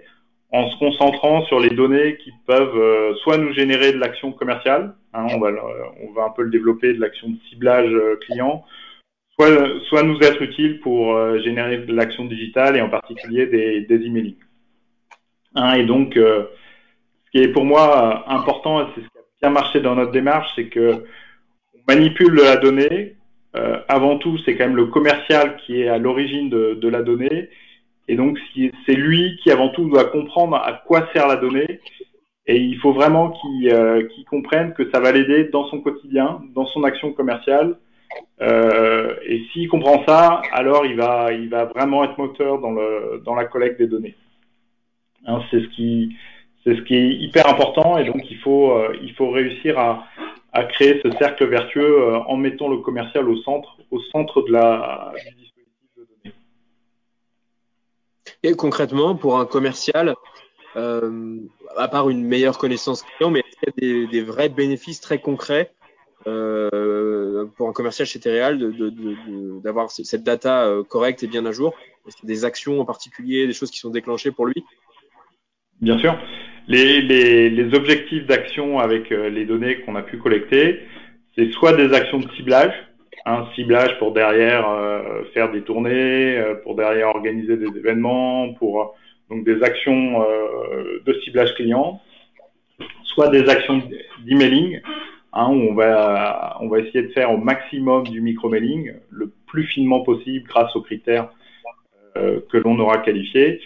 en 0.51 0.69
se 0.69 0.77
concentrant 0.77 1.43
sur 1.45 1.59
les 1.59 1.69
données 1.69 2.17
qui 2.17 2.31
peuvent 2.45 2.77
euh, 2.77 3.13
soit 3.15 3.37
nous 3.37 3.53
générer 3.53 3.91
de 3.91 3.97
l'action 3.97 4.31
commerciale, 4.31 4.95
hein, 5.13 5.27
on, 5.33 5.39
va, 5.39 5.51
on 6.01 6.13
va 6.13 6.25
un 6.25 6.29
peu 6.29 6.43
le 6.43 6.49
développer, 6.49 6.93
de 6.93 7.01
l'action 7.01 7.29
de 7.29 7.37
ciblage 7.49 7.91
euh, 7.91 8.15
client, 8.21 8.63
soit, 9.37 9.81
soit 9.89 10.03
nous 10.03 10.19
être 10.21 10.41
utile 10.41 10.79
pour 10.79 11.15
euh, 11.15 11.39
générer 11.41 11.79
de 11.79 11.93
l'action 11.93 12.25
digitale 12.25 12.77
et 12.77 12.81
en 12.81 12.89
particulier 12.89 13.45
des, 13.47 13.81
des 13.81 14.05
emailing. 14.05 14.37
Hein, 15.55 15.73
et 15.73 15.85
donc, 15.85 16.15
euh, 16.15 16.45
ce 17.25 17.31
qui 17.31 17.43
est 17.43 17.51
pour 17.51 17.65
moi 17.65 18.23
euh, 18.27 18.31
important, 18.31 18.87
c'est 18.95 19.01
ce 19.01 19.07
qui 19.07 19.17
a 19.17 19.49
bien 19.49 19.49
marché 19.49 19.81
dans 19.81 19.95
notre 19.95 20.11
démarche, 20.11 20.49
c'est 20.55 20.67
que 20.67 21.03
on 21.73 21.93
manipule 21.93 22.35
la 22.35 22.57
donnée. 22.57 23.15
Euh, 23.55 23.79
avant 23.87 24.17
tout, 24.17 24.37
c'est 24.45 24.55
quand 24.55 24.65
même 24.65 24.75
le 24.75 24.87
commercial 24.87 25.57
qui 25.57 25.81
est 25.81 25.87
à 25.87 25.97
l'origine 25.97 26.49
de, 26.49 26.75
de 26.75 26.87
la 26.87 27.01
donnée 27.01 27.49
et 28.07 28.15
donc, 28.15 28.39
c'est 28.85 28.93
lui 28.93 29.37
qui, 29.43 29.51
avant 29.51 29.69
tout, 29.69 29.89
doit 29.89 30.05
comprendre 30.05 30.55
à 30.55 30.73
quoi 30.85 31.07
sert 31.13 31.27
la 31.27 31.35
donnée. 31.35 31.81
Et 32.45 32.57
il 32.57 32.77
faut 32.77 32.93
vraiment 32.93 33.31
qu'il 33.31 33.69
euh, 33.73 34.07
qu 34.07 34.23
comprenne 34.23 34.73
que 34.73 34.89
ça 34.91 35.01
va 35.01 35.11
l'aider 35.11 35.45
dans 35.45 35.67
son 35.67 35.81
quotidien, 35.81 36.41
dans 36.55 36.65
son 36.67 36.85
action 36.85 37.11
commerciale. 37.11 37.77
Euh, 38.41 39.15
et 39.25 39.43
s'il 39.51 39.67
comprend 39.67 40.05
ça, 40.07 40.41
alors 40.53 40.85
il 40.85 40.95
va, 40.95 41.33
il 41.33 41.49
va 41.49 41.65
vraiment 41.65 42.05
être 42.05 42.17
moteur 42.17 42.59
dans, 42.59 42.71
le, 42.71 43.21
dans 43.25 43.35
la 43.35 43.43
collecte 43.43 43.77
des 43.77 43.87
données. 43.87 44.15
Hein, 45.25 45.41
c'est 45.51 45.59
ce 45.59 45.67
qui 45.69 46.15
ce 46.65 46.81
qui 46.81 46.95
est 46.95 47.13
hyper 47.15 47.47
important 47.47 47.97
et 47.97 48.03
donc 48.03 48.29
il 48.29 48.37
faut 48.39 48.77
il 49.01 49.13
faut 49.13 49.29
réussir 49.29 49.79
à, 49.79 50.05
à 50.51 50.65
créer 50.65 50.99
ce 51.01 51.09
cercle 51.17 51.45
vertueux 51.45 52.13
en 52.27 52.35
mettant 52.35 52.67
le 52.67 52.77
commercial 52.77 53.29
au 53.29 53.37
centre 53.37 53.77
au 53.89 54.01
centre 54.11 54.41
de 54.41 54.51
la 54.51 55.13
du. 55.37 55.56
Et 58.47 58.53
concrètement, 58.55 59.13
pour 59.13 59.39
un 59.39 59.45
commercial, 59.45 60.15
euh, 60.77 61.37
à 61.75 61.89
part 61.89 62.09
une 62.09 62.23
meilleure 62.23 62.57
connaissance 62.57 63.03
client, 63.03 63.29
mais 63.29 63.41
est-ce 63.41 63.71
qu'il 63.73 63.89
y 63.89 64.05
a 64.05 64.07
des, 64.07 64.21
vrais 64.21 64.47
bénéfices 64.47 65.01
très 65.01 65.19
concrets 65.19 65.73
euh, 66.27 67.45
pour 67.57 67.67
un 67.67 67.73
commercial 67.73 68.07
chez 68.07 68.21
Tereal 68.21 68.57
d'avoir 69.61 69.91
cette 69.91 70.23
data 70.23 70.63
euh, 70.63 70.81
correcte 70.81 71.23
et 71.23 71.27
bien 71.27 71.45
à 71.45 71.51
jour? 71.51 71.75
Est-ce 72.07 72.15
qu'il 72.15 72.29
y 72.29 72.31
a 72.31 72.35
des 72.35 72.45
actions 72.45 72.79
en 72.79 72.85
particulier, 72.85 73.47
des 73.47 73.53
choses 73.53 73.69
qui 73.69 73.79
sont 73.79 73.89
déclenchées 73.89 74.31
pour 74.31 74.45
lui? 74.45 74.63
Bien 75.81 75.99
sûr. 75.99 76.17
Les, 76.69 77.69
objectifs 77.73 78.27
d'action 78.27 78.79
avec 78.79 79.09
les 79.09 79.43
données 79.43 79.81
qu'on 79.81 79.97
a 79.97 80.03
pu 80.03 80.19
collecter, 80.19 80.87
c'est 81.35 81.51
soit 81.51 81.73
des 81.73 81.93
actions 81.93 82.19
de 82.19 82.31
ciblage, 82.37 82.73
un 83.25 83.47
ciblage 83.55 83.97
pour 83.99 84.13
derrière 84.13 84.69
euh, 84.69 85.23
faire 85.33 85.51
des 85.51 85.61
tournées, 85.61 86.37
euh, 86.37 86.55
pour 86.55 86.75
derrière 86.75 87.09
organiser 87.09 87.57
des 87.57 87.77
événements, 87.77 88.53
pour 88.53 88.95
donc 89.29 89.43
des 89.43 89.61
actions 89.63 90.23
euh, 90.23 91.01
de 91.05 91.13
ciblage 91.21 91.53
client, 91.55 92.01
soit 93.03 93.29
des 93.29 93.49
actions 93.49 93.81
d'emailing, 94.25 94.81
hein, 95.33 95.47
où 95.49 95.71
on 95.71 95.73
va, 95.73 96.57
on 96.61 96.69
va 96.69 96.79
essayer 96.79 97.03
de 97.03 97.11
faire 97.11 97.31
au 97.31 97.37
maximum 97.37 98.03
du 98.07 98.21
micro-mailing, 98.21 98.93
le 99.09 99.31
plus 99.47 99.63
finement 99.63 100.01
possible 100.01 100.47
grâce 100.47 100.75
aux 100.75 100.81
critères 100.81 101.29
euh, 102.17 102.39
que 102.51 102.57
l'on 102.57 102.79
aura 102.79 102.99
qualifiés, 102.99 103.61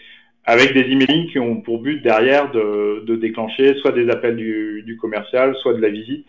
avec 0.45 0.73
des 0.73 0.91
emailing 0.91 1.29
qui 1.29 1.39
ont 1.39 1.61
pour 1.61 1.81
but 1.81 2.01
derrière 2.01 2.51
de, 2.51 3.03
de 3.05 3.15
déclencher 3.15 3.75
soit 3.75 3.91
des 3.91 4.09
appels 4.09 4.35
du, 4.35 4.97
commercial, 4.99 5.55
soit 5.57 5.73
de 5.73 5.81
la 5.81 5.89
visite, 5.89 6.27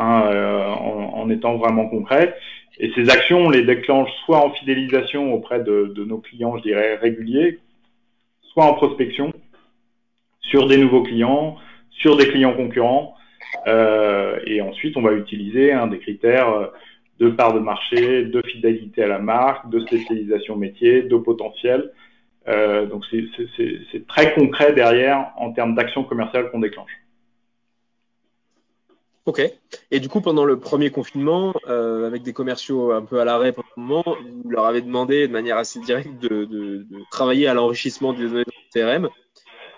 hein, 0.00 0.30
euh, 0.32 0.66
en, 0.66 1.20
en, 1.20 1.30
étant 1.30 1.56
vraiment 1.56 1.86
concret. 1.86 2.34
Et 2.78 2.90
ces 2.94 3.10
actions, 3.10 3.46
on 3.46 3.50
les 3.50 3.62
déclenche 3.62 4.10
soit 4.24 4.44
en 4.44 4.50
fidélisation 4.50 5.32
auprès 5.34 5.60
de, 5.60 5.92
de 5.94 6.04
nos 6.04 6.18
clients, 6.18 6.56
je 6.56 6.62
dirais, 6.62 6.96
réguliers, 6.96 7.58
soit 8.52 8.64
en 8.64 8.74
prospection 8.74 9.32
sur 10.40 10.66
des 10.66 10.78
nouveaux 10.78 11.02
clients, 11.02 11.56
sur 11.90 12.16
des 12.16 12.28
clients 12.28 12.54
concurrents. 12.54 13.14
Euh, 13.66 14.38
et 14.46 14.62
ensuite, 14.62 14.96
on 14.96 15.02
va 15.02 15.12
utiliser 15.12 15.72
hein, 15.72 15.86
des 15.86 15.98
critères 15.98 16.70
de 17.20 17.28
part 17.28 17.52
de 17.52 17.60
marché, 17.60 18.24
de 18.24 18.42
fidélité 18.42 19.04
à 19.04 19.08
la 19.08 19.18
marque, 19.18 19.68
de 19.68 19.80
spécialisation 19.80 20.56
métier, 20.56 21.02
de 21.02 21.16
potentiel. 21.16 21.92
Euh, 22.48 22.86
donc, 22.86 23.04
c'est 23.12 24.06
très 24.08 24.32
concret 24.34 24.72
derrière 24.72 25.32
en 25.36 25.52
termes 25.52 25.74
d'action 25.74 26.02
commerciale 26.02 26.50
qu'on 26.50 26.60
déclenche. 26.60 26.90
Ok. 29.30 29.40
Et 29.92 30.00
du 30.00 30.08
coup, 30.08 30.20
pendant 30.20 30.44
le 30.44 30.58
premier 30.58 30.90
confinement, 30.90 31.54
euh, 31.68 32.04
avec 32.04 32.24
des 32.24 32.32
commerciaux 32.32 32.90
un 32.90 33.02
peu 33.02 33.20
à 33.20 33.24
l'arrêt 33.24 33.52
pour 33.52 33.62
le 33.76 33.80
moment, 33.80 34.02
vous 34.04 34.50
leur 34.50 34.66
avez 34.66 34.80
demandé 34.80 35.28
de 35.28 35.32
manière 35.32 35.56
assez 35.56 35.78
directe 35.78 36.18
de, 36.20 36.84
travailler 37.12 37.46
à 37.46 37.54
l'enrichissement 37.54 38.12
des 38.12 38.24
données 38.24 38.42
de 38.42 38.52
CRM. 38.74 39.08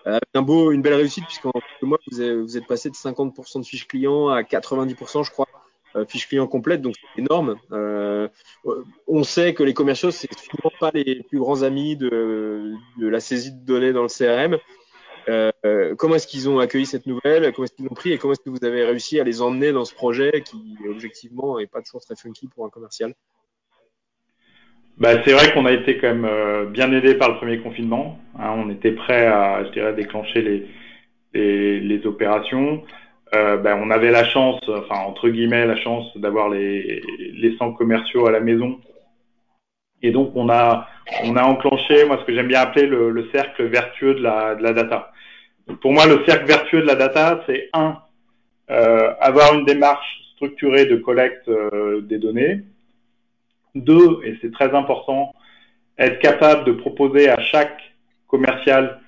Euh, 0.07 0.19
un 0.33 0.41
beau, 0.41 0.73
une 0.73 0.81
belle 0.81 0.95
réussite 0.95 1.27
puisqu'en 1.27 1.51
quelques 1.51 1.83
mois, 1.83 1.99
vous, 2.11 2.57
êtes 2.57 2.67
passé 2.67 2.89
de 2.89 2.95
50% 2.95 3.61
de 3.61 3.67
fiches 3.67 3.87
clients 3.87 4.29
à 4.29 4.41
90%, 4.41 5.23
je 5.23 5.31
crois, 5.31 5.49
euh, 5.97 6.07
fiches 6.07 6.29
clients 6.29 6.47
complètes, 6.47 6.81
donc 6.81 6.95
c'est 6.97 7.21
énorme. 7.21 7.57
On 9.07 9.23
sait 9.23 9.53
que 9.53 9.63
les 9.63 9.75
commerciaux, 9.75 10.11
c'est 10.11 10.31
souvent 10.33 10.73
pas 10.81 10.93
les 10.95 11.23
plus 11.25 11.41
grands 11.41 11.61
amis 11.61 11.95
de 11.97 12.75
la 12.97 13.21
saisie 13.21 13.53
de 13.53 13.67
données 13.67 13.93
dans 13.93 14.03
le 14.03 14.09
CRM. 14.09 14.57
Euh, 15.29 15.95
comment 15.97 16.17
est-ce 16.17 16.27
qu'ils 16.27 16.49
ont 16.49 16.59
accueilli 16.59 16.87
cette 16.87 17.07
nouvelle? 17.07 17.53
Comment 17.53 17.65
est-ce 17.65 17.75
qu'ils 17.75 17.87
l'ont 17.87 17.95
pris? 17.95 18.13
Et 18.13 18.19
comment 18.19 18.33
est-ce 18.33 18.41
que 18.41 18.51
vous 18.51 18.65
avez 18.65 18.85
réussi 18.85 19.21
à 19.21 19.25
les 19.25 19.43
emmener 19.43 19.73
dans 19.73 19.85
ce 19.85 19.95
projet 19.95 20.43
qui, 20.45 20.77
objectivement, 20.89 21.59
n'est 21.59 21.67
pas 21.67 21.83
toujours 21.83 22.01
très 22.01 22.17
funky 22.17 22.49
pour 22.49 22.65
un 22.65 22.71
commercial? 22.71 23.15
Bah, 24.99 25.23
c'est 25.25 25.33
vrai 25.33 25.53
qu'on 25.53 25.67
a 25.67 25.73
été 25.73 25.99
quand 25.99 26.09
même 26.09 26.25
euh, 26.25 26.67
bien 26.67 26.93
aidé 26.93 27.15
par 27.15 27.31
le 27.31 27.37
premier 27.37 27.59
confinement. 27.59 28.19
Hein, 28.39 28.55
on 28.57 28.71
était 28.71 28.93
prêt 28.93 29.27
à, 29.27 29.65
je 29.65 29.71
dirais, 29.71 29.95
déclencher 29.95 30.43
les, 30.43 31.81
les, 31.81 32.07
opérations. 32.07 32.83
Euh, 33.35 33.57
ben, 33.57 33.81
on 33.83 33.91
avait 33.91 34.11
la 34.11 34.25
chance, 34.25 34.61
enfin 34.69 35.01
entre 35.07 35.31
guillemets, 35.31 35.67
la 35.67 35.77
chance 35.77 36.15
d'avoir 36.17 36.51
les, 36.51 37.03
les 37.19 37.57
centres 37.57 37.79
commerciaux 37.79 38.27
à 38.27 38.31
la 38.31 38.41
maison. 38.41 38.79
Et 40.03 40.11
donc 40.11 40.33
on 40.35 40.49
a 40.49 40.89
on 41.25 41.37
a 41.37 41.43
enclenché, 41.43 42.05
moi 42.05 42.19
ce 42.21 42.25
que 42.25 42.35
j'aime 42.35 42.49
bien 42.49 42.61
appeler 42.61 42.87
le, 42.87 43.11
le, 43.11 43.29
cercle 43.33 43.65
vertueux 43.65 44.15
de 44.15 44.23
la, 44.23 44.55
de 44.55 44.63
la 44.63 44.73
data 44.73 45.13
pour 45.81 45.93
moi, 45.93 46.07
le 46.07 46.25
cercle 46.27 46.47
vertueux 46.47 46.83
de 46.83 46.87
la 46.87 46.95
data, 46.95 47.43
c'est 47.47 47.69
un, 47.73 47.99
euh, 48.71 49.15
avoir 49.21 49.55
une 49.55 49.65
démarche 49.65 50.21
structurée 50.35 50.87
de 50.87 50.97
collecte 50.97 51.49
euh, 51.49 52.01
des 52.03 52.19
données. 52.19 52.63
Deux, 53.75 54.21
et 54.25 54.37
c'est 54.41 54.53
très 54.53 54.75
important, 54.75 55.35
être 55.99 56.19
capable 56.19 56.65
de 56.65 56.73
proposer 56.73 57.29
à 57.29 57.41
chaque 57.41 57.81
commercial 58.27 59.01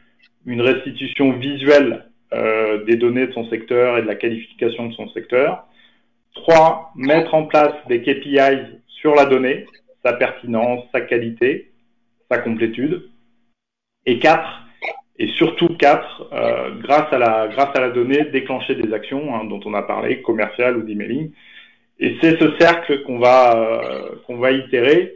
une 0.47 0.61
restitution 0.61 1.33
visuelle 1.33 2.07
euh, 2.33 2.85
des 2.85 2.97
données 2.97 3.27
de 3.27 3.33
son 3.33 3.49
secteur 3.49 3.99
et 3.99 4.03
de 4.03 4.07
la 4.07 4.15
qualification 4.15 4.87
de 4.87 4.95
son 4.95 5.09
secteur. 5.11 5.67
Trois, 6.35 6.93
mettre 6.97 7.35
en 7.35 7.45
place 7.45 7.75
des 7.89 8.03
KPIs 8.03 8.81
sur 8.89 9.15
la 9.15 9.27
donnée, 9.27 9.67
sa 10.05 10.13
pertinence, 10.13 10.85
sa 10.93 11.01
qualité, 11.01 11.73
sa 12.31 12.39
complétude. 12.39 13.09
Et 14.07 14.19
quatre, 14.19 14.65
et 15.19 15.29
surtout 15.29 15.69
quatre, 15.69 16.29
euh, 16.33 16.71
grâce 16.81 17.13
à 17.13 17.19
la 17.19 17.49
grâce 17.49 17.75
à 17.75 17.81
la 17.81 17.91
donnée, 17.91 18.25
déclencher 18.27 18.75
des 18.75 18.93
actions 18.93 19.35
hein, 19.35 19.45
dont 19.45 19.61
on 19.65 19.75
a 19.75 19.83
parlé, 19.83 20.23
commerciales 20.23 20.77
ou 20.77 20.83
d'emailing. 20.83 21.31
Et 22.01 22.17
c'est 22.21 22.39
ce 22.39 22.57
cercle 22.59 23.03
qu'on 23.05 23.19
va 23.19 23.57
euh, 23.57 24.17
va 24.29 24.51
itérer. 24.53 25.15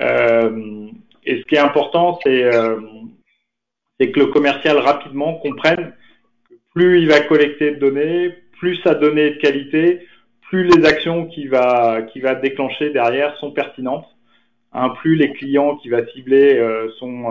Euh, 0.00 0.88
et 1.24 1.40
ce 1.40 1.44
qui 1.44 1.56
est 1.56 1.58
important, 1.58 2.18
c'est 2.24 2.50
que 3.98 4.18
le 4.18 4.26
commercial 4.26 4.78
rapidement 4.78 5.34
comprenne 5.34 5.92
que 6.48 6.54
plus 6.74 7.00
il 7.00 7.08
va 7.08 7.20
collecter 7.20 7.72
de 7.72 7.76
données, 7.78 8.34
plus 8.58 8.76
sa 8.82 8.94
donnée 8.94 9.22
est 9.22 9.30
de 9.34 9.40
qualité, 9.40 10.06
plus 10.48 10.64
les 10.64 10.84
actions 10.84 11.26
qu'il 11.26 11.48
va 11.48 12.00
va 12.22 12.34
déclencher 12.36 12.90
derrière 12.90 13.36
sont 13.38 13.52
pertinentes. 13.52 14.06
Plus 15.00 15.16
les 15.16 15.32
clients 15.32 15.76
qu'il 15.76 15.90
va 15.90 16.06
cibler 16.06 16.56
euh, 16.58 16.88
sont 16.98 17.26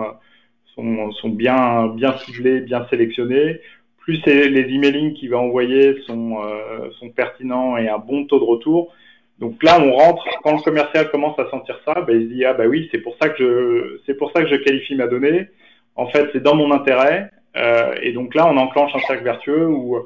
sont, 0.74 1.10
sont 1.12 1.28
bien, 1.28 1.88
bien 1.88 2.16
ciblés, 2.18 2.60
bien 2.60 2.86
sélectionnés. 2.90 3.60
Plus 3.98 4.24
les 4.26 4.74
emailing 4.74 5.14
qu'il 5.14 5.30
va 5.30 5.38
envoyer 5.38 6.00
sont, 6.02 6.42
euh, 6.42 6.90
sont 6.98 7.10
pertinents 7.10 7.76
et 7.76 7.88
un 7.88 7.98
bon 7.98 8.26
taux 8.26 8.40
de 8.40 8.44
retour. 8.44 8.92
Donc 9.38 9.62
là, 9.62 9.80
on 9.80 9.92
rentre 9.92 10.24
quand 10.42 10.56
le 10.56 10.62
commercial 10.62 11.10
commence 11.10 11.38
à 11.38 11.48
sentir 11.50 11.80
ça, 11.84 12.00
ben, 12.02 12.20
il 12.20 12.28
se 12.28 12.34
dit 12.34 12.44
ah 12.44 12.52
bah 12.54 12.66
oui, 12.66 12.88
c'est 12.92 12.98
pour 12.98 13.16
ça 13.20 13.28
que 13.28 13.38
je 13.38 14.00
c'est 14.06 14.14
pour 14.14 14.30
ça 14.32 14.42
que 14.42 14.48
je 14.48 14.56
qualifie 14.56 14.94
ma 14.94 15.06
donnée. 15.06 15.48
En 15.96 16.06
fait, 16.06 16.28
c'est 16.32 16.42
dans 16.42 16.54
mon 16.54 16.72
intérêt. 16.72 17.30
Euh, 17.56 17.94
et 18.02 18.12
donc 18.12 18.34
là, 18.34 18.48
on 18.48 18.56
enclenche 18.56 18.94
un 18.94 19.00
cercle 19.00 19.24
vertueux 19.24 19.66
où 19.68 19.98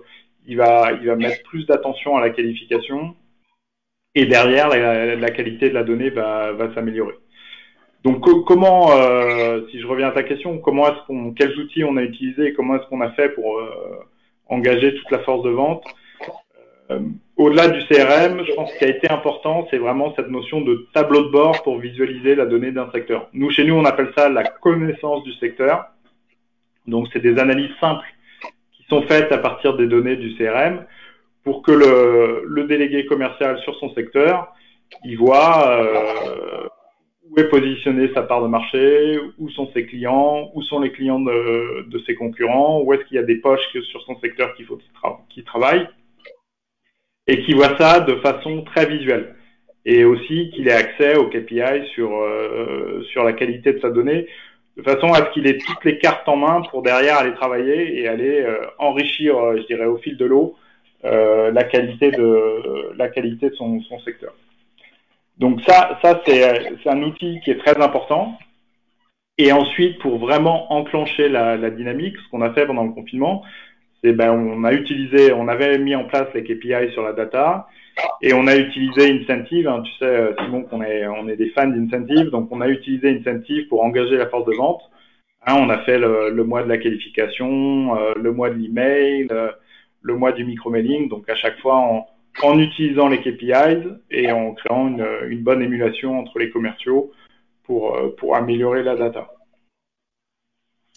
il 0.46 0.56
va 0.56 0.92
il 1.00 1.06
va 1.06 1.16
mettre 1.16 1.42
plus 1.44 1.66
d'attention 1.66 2.16
à 2.16 2.20
la 2.20 2.30
qualification 2.30 3.14
et 4.14 4.26
derrière 4.26 4.68
la, 4.68 5.16
la 5.16 5.30
qualité 5.30 5.68
de 5.68 5.74
la 5.74 5.84
donnée 5.84 6.10
va, 6.10 6.52
va 6.52 6.74
s'améliorer. 6.74 7.14
Donc 8.06 8.20
comment, 8.46 8.92
euh, 8.92 9.62
si 9.72 9.80
je 9.80 9.86
reviens 9.88 10.06
à 10.06 10.12
ta 10.12 10.22
question, 10.22 10.58
comment 10.58 10.86
est-ce 10.86 11.04
qu'on, 11.08 11.32
quels 11.32 11.58
outils 11.58 11.82
on 11.82 11.96
a 11.96 12.02
utilisés, 12.02 12.52
comment 12.52 12.76
est-ce 12.76 12.86
qu'on 12.86 13.00
a 13.00 13.10
fait 13.10 13.30
pour 13.30 13.58
euh, 13.58 13.98
engager 14.46 14.94
toute 14.94 15.10
la 15.10 15.18
force 15.24 15.42
de 15.42 15.50
vente? 15.50 15.82
Euh, 16.92 17.00
Au-delà 17.36 17.66
du 17.66 17.80
CRM, 17.80 18.44
je 18.46 18.52
pense 18.54 18.70
ce 18.70 18.78
qui 18.78 18.84
a 18.84 18.90
été 18.90 19.10
important, 19.10 19.66
c'est 19.72 19.78
vraiment 19.78 20.14
cette 20.14 20.28
notion 20.28 20.60
de 20.60 20.86
tableau 20.94 21.24
de 21.24 21.30
bord 21.30 21.64
pour 21.64 21.80
visualiser 21.80 22.36
la 22.36 22.46
donnée 22.46 22.70
d'un 22.70 22.88
secteur. 22.92 23.28
Nous, 23.32 23.50
chez 23.50 23.64
nous, 23.64 23.74
on 23.74 23.84
appelle 23.84 24.12
ça 24.16 24.28
la 24.28 24.44
connaissance 24.44 25.24
du 25.24 25.32
secteur. 25.32 25.86
Donc, 26.86 27.08
c'est 27.12 27.18
des 27.18 27.40
analyses 27.40 27.74
simples 27.80 28.06
qui 28.76 28.84
sont 28.88 29.02
faites 29.02 29.32
à 29.32 29.38
partir 29.38 29.76
des 29.76 29.88
données 29.88 30.14
du 30.14 30.36
CRM 30.36 30.86
pour 31.42 31.60
que 31.60 31.72
le, 31.72 32.44
le 32.46 32.64
délégué 32.68 33.04
commercial 33.06 33.58
sur 33.64 33.74
son 33.80 33.92
secteur, 33.94 34.54
il 35.04 35.18
voit 35.18 35.66
euh, 35.70 36.68
où 37.30 37.40
est 37.40 37.48
positionné 37.48 38.10
sa 38.14 38.22
part 38.22 38.42
de 38.42 38.48
marché, 38.48 39.18
où 39.38 39.48
sont 39.50 39.70
ses 39.72 39.86
clients, 39.86 40.50
où 40.54 40.62
sont 40.62 40.80
les 40.80 40.92
clients 40.92 41.20
de, 41.20 41.88
de 41.88 41.98
ses 42.00 42.14
concurrents, 42.14 42.80
où 42.82 42.92
est-ce 42.92 43.04
qu'il 43.04 43.16
y 43.16 43.20
a 43.20 43.24
des 43.24 43.36
poches 43.36 43.66
sur 43.90 44.02
son 44.02 44.18
secteur 44.20 44.54
qu'il 44.54 44.66
faut 44.66 44.78
qu'il 45.30 45.44
travaille, 45.44 45.88
et 47.26 47.42
qui 47.42 47.54
voit 47.54 47.76
ça 47.76 48.00
de 48.00 48.16
façon 48.16 48.62
très 48.62 48.86
visuelle. 48.86 49.34
Et 49.84 50.04
aussi 50.04 50.50
qu'il 50.50 50.68
ait 50.68 50.72
accès 50.72 51.16
au 51.16 51.28
KPI 51.28 51.86
sur, 51.94 52.16
euh, 52.16 53.02
sur 53.12 53.22
la 53.22 53.32
qualité 53.32 53.72
de 53.72 53.80
sa 53.80 53.90
donnée, 53.90 54.26
de 54.76 54.82
façon 54.82 55.12
à 55.12 55.26
ce 55.26 55.32
qu'il 55.32 55.46
ait 55.46 55.58
toutes 55.58 55.84
les 55.84 55.98
cartes 55.98 56.28
en 56.28 56.36
main 56.36 56.62
pour 56.70 56.82
derrière 56.82 57.18
aller 57.18 57.34
travailler 57.34 57.98
et 57.98 58.08
aller 58.08 58.40
euh, 58.40 58.66
enrichir, 58.78 59.36
euh, 59.38 59.56
je 59.56 59.66
dirais, 59.66 59.86
au 59.86 59.96
fil 59.96 60.16
de 60.16 60.24
l'eau, 60.24 60.56
euh, 61.04 61.50
la 61.50 61.64
qualité 61.64 62.10
de 62.10 62.92
la 62.96 63.08
qualité 63.08 63.50
de 63.50 63.54
son, 63.54 63.80
son 63.82 63.98
secteur. 64.00 64.34
Donc 65.38 65.60
ça, 65.66 65.98
ça 66.02 66.20
c'est 66.26 66.88
un 66.88 67.02
outil 67.02 67.40
qui 67.44 67.50
est 67.50 67.58
très 67.58 67.80
important. 67.82 68.38
Et 69.38 69.52
ensuite, 69.52 69.98
pour 69.98 70.18
vraiment 70.18 70.72
enclencher 70.72 71.28
la, 71.28 71.56
la 71.56 71.70
dynamique, 71.70 72.16
ce 72.16 72.30
qu'on 72.30 72.40
a 72.40 72.54
fait 72.54 72.66
pendant 72.66 72.84
le 72.84 72.92
confinement, 72.92 73.42
c'est 74.02 74.12
ben 74.12 74.32
on 74.32 74.64
a 74.64 74.72
utilisé, 74.72 75.32
on 75.32 75.48
avait 75.48 75.78
mis 75.78 75.94
en 75.94 76.04
place 76.04 76.28
les 76.34 76.42
KPI 76.42 76.92
sur 76.92 77.02
la 77.02 77.12
data 77.12 77.68
et 78.22 78.32
on 78.34 78.46
a 78.46 78.56
utilisé 78.56 79.10
Incentive. 79.10 79.68
Hein, 79.68 79.82
tu 79.82 79.92
sais, 79.98 80.34
Simon, 80.38 80.62
qu'on 80.62 80.82
est, 80.82 81.06
on 81.06 81.28
est 81.28 81.36
des 81.36 81.50
fans 81.50 81.68
d'Incentive, 81.68 82.30
donc 82.30 82.48
on 82.50 82.60
a 82.60 82.68
utilisé 82.68 83.10
Incentive 83.10 83.68
pour 83.68 83.82
engager 83.84 84.16
la 84.16 84.28
force 84.28 84.46
de 84.46 84.54
vente. 84.54 84.82
Hein, 85.46 85.56
on 85.58 85.70
a 85.70 85.78
fait 85.78 85.98
le, 85.98 86.30
le, 86.30 86.44
mois 86.44 86.62
de 86.62 86.68
la 86.68 86.78
qualification, 86.78 87.96
euh, 87.96 88.12
le 88.16 88.32
mois 88.32 88.50
de 88.50 88.56
l'email, 88.56 89.28
euh, 89.30 89.50
le 90.02 90.16
mois 90.16 90.32
du 90.32 90.44
micro-mailing. 90.44 91.08
Donc 91.08 91.28
à 91.28 91.34
chaque 91.34 91.58
fois, 91.60 91.76
en, 91.76 92.06
en, 92.42 92.58
utilisant 92.58 93.08
les 93.08 93.20
KPIs 93.20 93.88
et 94.10 94.30
en 94.32 94.54
créant 94.54 94.88
une, 94.88 95.06
une 95.28 95.42
bonne 95.42 95.62
émulation 95.62 96.18
entre 96.18 96.38
les 96.38 96.50
commerciaux 96.50 97.12
pour, 97.64 97.96
euh, 97.96 98.14
pour 98.16 98.36
améliorer 98.36 98.82
la 98.82 98.96
data. 98.96 99.32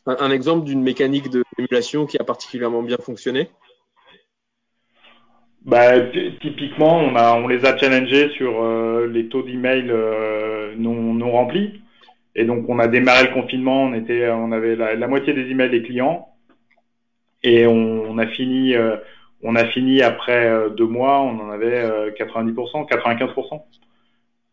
Un, 0.05 0.17
un 0.19 0.31
exemple 0.31 0.65
d'une 0.65 0.81
mécanique 0.81 1.29
d'émulation 1.29 2.05
qui 2.05 2.17
a 2.17 2.23
particulièrement 2.23 2.83
bien 2.83 2.97
fonctionné? 2.97 3.49
Bah, 5.65 5.99
typiquement, 6.41 6.99
on, 6.99 7.15
a, 7.15 7.35
on 7.35 7.47
les 7.47 7.65
a 7.65 7.77
challengés 7.77 8.29
sur 8.29 8.63
euh, 8.63 9.07
les 9.07 9.27
taux 9.27 9.43
d'email 9.43 9.89
euh, 9.89 10.73
non, 10.77 11.13
non 11.13 11.31
remplis. 11.31 11.81
Et 12.35 12.45
donc, 12.45 12.69
on 12.69 12.79
a 12.79 12.87
démarré 12.87 13.27
le 13.27 13.33
confinement, 13.33 13.83
on, 13.83 13.93
était, 13.93 14.29
on 14.29 14.51
avait 14.51 14.75
la, 14.75 14.95
la 14.95 15.07
moitié 15.07 15.33
des 15.33 15.49
emails 15.49 15.69
des 15.69 15.83
clients. 15.83 16.29
Et 17.43 17.67
on, 17.67 18.03
on 18.03 18.17
a 18.17 18.27
fini, 18.27 18.75
euh, 18.75 18.97
on 19.41 19.55
a 19.55 19.65
fini 19.67 20.01
après 20.01 20.47
euh, 20.47 20.69
deux 20.69 20.87
mois, 20.87 21.21
on 21.21 21.39
en 21.39 21.49
avait 21.49 22.11
90%, 22.11 22.87
95%. 22.89 23.61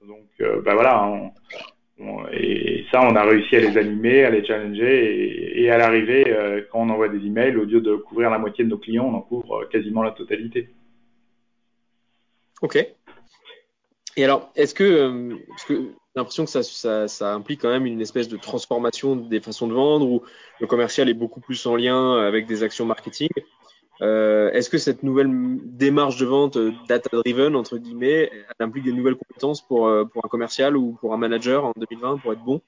Donc, 0.06 0.18
euh, 0.40 0.60
bah 0.62 0.74
voilà. 0.74 1.04
On, 1.06 1.32
et 2.30 2.84
ça, 2.90 3.00
on 3.02 3.16
a 3.16 3.24
réussi 3.24 3.56
à 3.56 3.60
les 3.60 3.78
animer, 3.78 4.24
à 4.24 4.30
les 4.30 4.44
challenger. 4.44 5.60
Et, 5.60 5.70
à 5.70 5.78
l'arrivée, 5.78 6.24
euh, 6.28 6.62
quand 6.70 6.80
on 6.80 6.90
envoie 6.90 7.08
des 7.08 7.24
emails, 7.24 7.56
au 7.56 7.64
lieu 7.64 7.80
de 7.80 7.96
couvrir 7.96 8.30
la 8.30 8.38
moitié 8.38 8.64
de 8.64 8.70
nos 8.70 8.78
clients, 8.78 9.06
on 9.06 9.14
en 9.14 9.22
couvre 9.22 9.64
quasiment 9.70 10.02
la 10.02 10.10
totalité. 10.10 10.68
Ok. 12.60 12.86
Et 14.18 14.24
alors, 14.24 14.50
est-ce 14.56 14.74
que, 14.74 14.84
euh, 14.84 15.36
parce 15.48 15.64
que 15.64 15.74
j'ai 15.74 16.20
l'impression 16.20 16.44
que 16.44 16.50
ça, 16.62 17.34
implique 17.34 17.62
quand 17.62 17.70
même 17.70 17.86
une 17.86 18.00
espèce 18.00 18.28
de 18.28 18.36
transformation 18.36 19.16
des 19.16 19.40
façons 19.40 19.66
de 19.66 19.74
vendre 19.74 20.06
où 20.06 20.22
le 20.60 20.66
commercial 20.66 21.08
est 21.08 21.14
beaucoup 21.14 21.40
plus 21.40 21.66
en 21.66 21.76
lien 21.76 22.18
avec 22.18 22.46
des 22.46 22.62
actions 22.62 22.86
marketing. 22.86 23.28
Euh, 24.02 24.50
est-ce 24.52 24.68
que 24.68 24.76
cette 24.78 25.02
nouvelle 25.02 25.30
démarche 25.62 26.18
de 26.18 26.26
vente 26.26 26.56
euh, 26.56 26.72
data-driven, 26.88 27.56
entre 27.56 27.78
guillemets, 27.78 28.30
elle 28.32 28.66
implique 28.66 28.84
des 28.84 28.92
nouvelles 28.92 29.16
compétences 29.16 29.62
pour, 29.62 29.86
euh, 29.86 30.04
pour 30.04 30.24
un 30.24 30.28
commercial 30.28 30.76
ou 30.76 30.98
pour 31.00 31.14
un 31.14 31.16
manager 31.16 31.64
en 31.64 31.72
2020 31.76 32.18
pour 32.18 32.32
être 32.32 32.44
bon? 32.44 32.60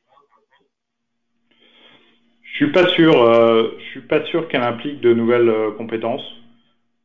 Je 2.42 2.64
suis 2.64 2.72
pas 2.72 2.86
sûr. 2.88 3.12
Suis 3.90 4.00
pas 4.00 4.24
sûr 4.24 4.48
qu'elle 4.48 4.62
implique 4.62 5.00
de 5.00 5.12
nouvelles 5.12 5.52
compétences. 5.76 6.24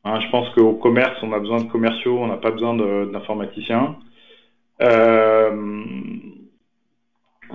Hein, 0.03 0.19
je 0.19 0.29
pense 0.31 0.49
qu'au 0.55 0.73
commerce, 0.73 1.15
on 1.21 1.31
a 1.31 1.39
besoin 1.39 1.61
de 1.61 1.69
commerciaux, 1.69 2.17
on 2.17 2.27
n'a 2.27 2.37
pas 2.37 2.49
besoin 2.49 2.75
d'informaticiens. 3.05 3.97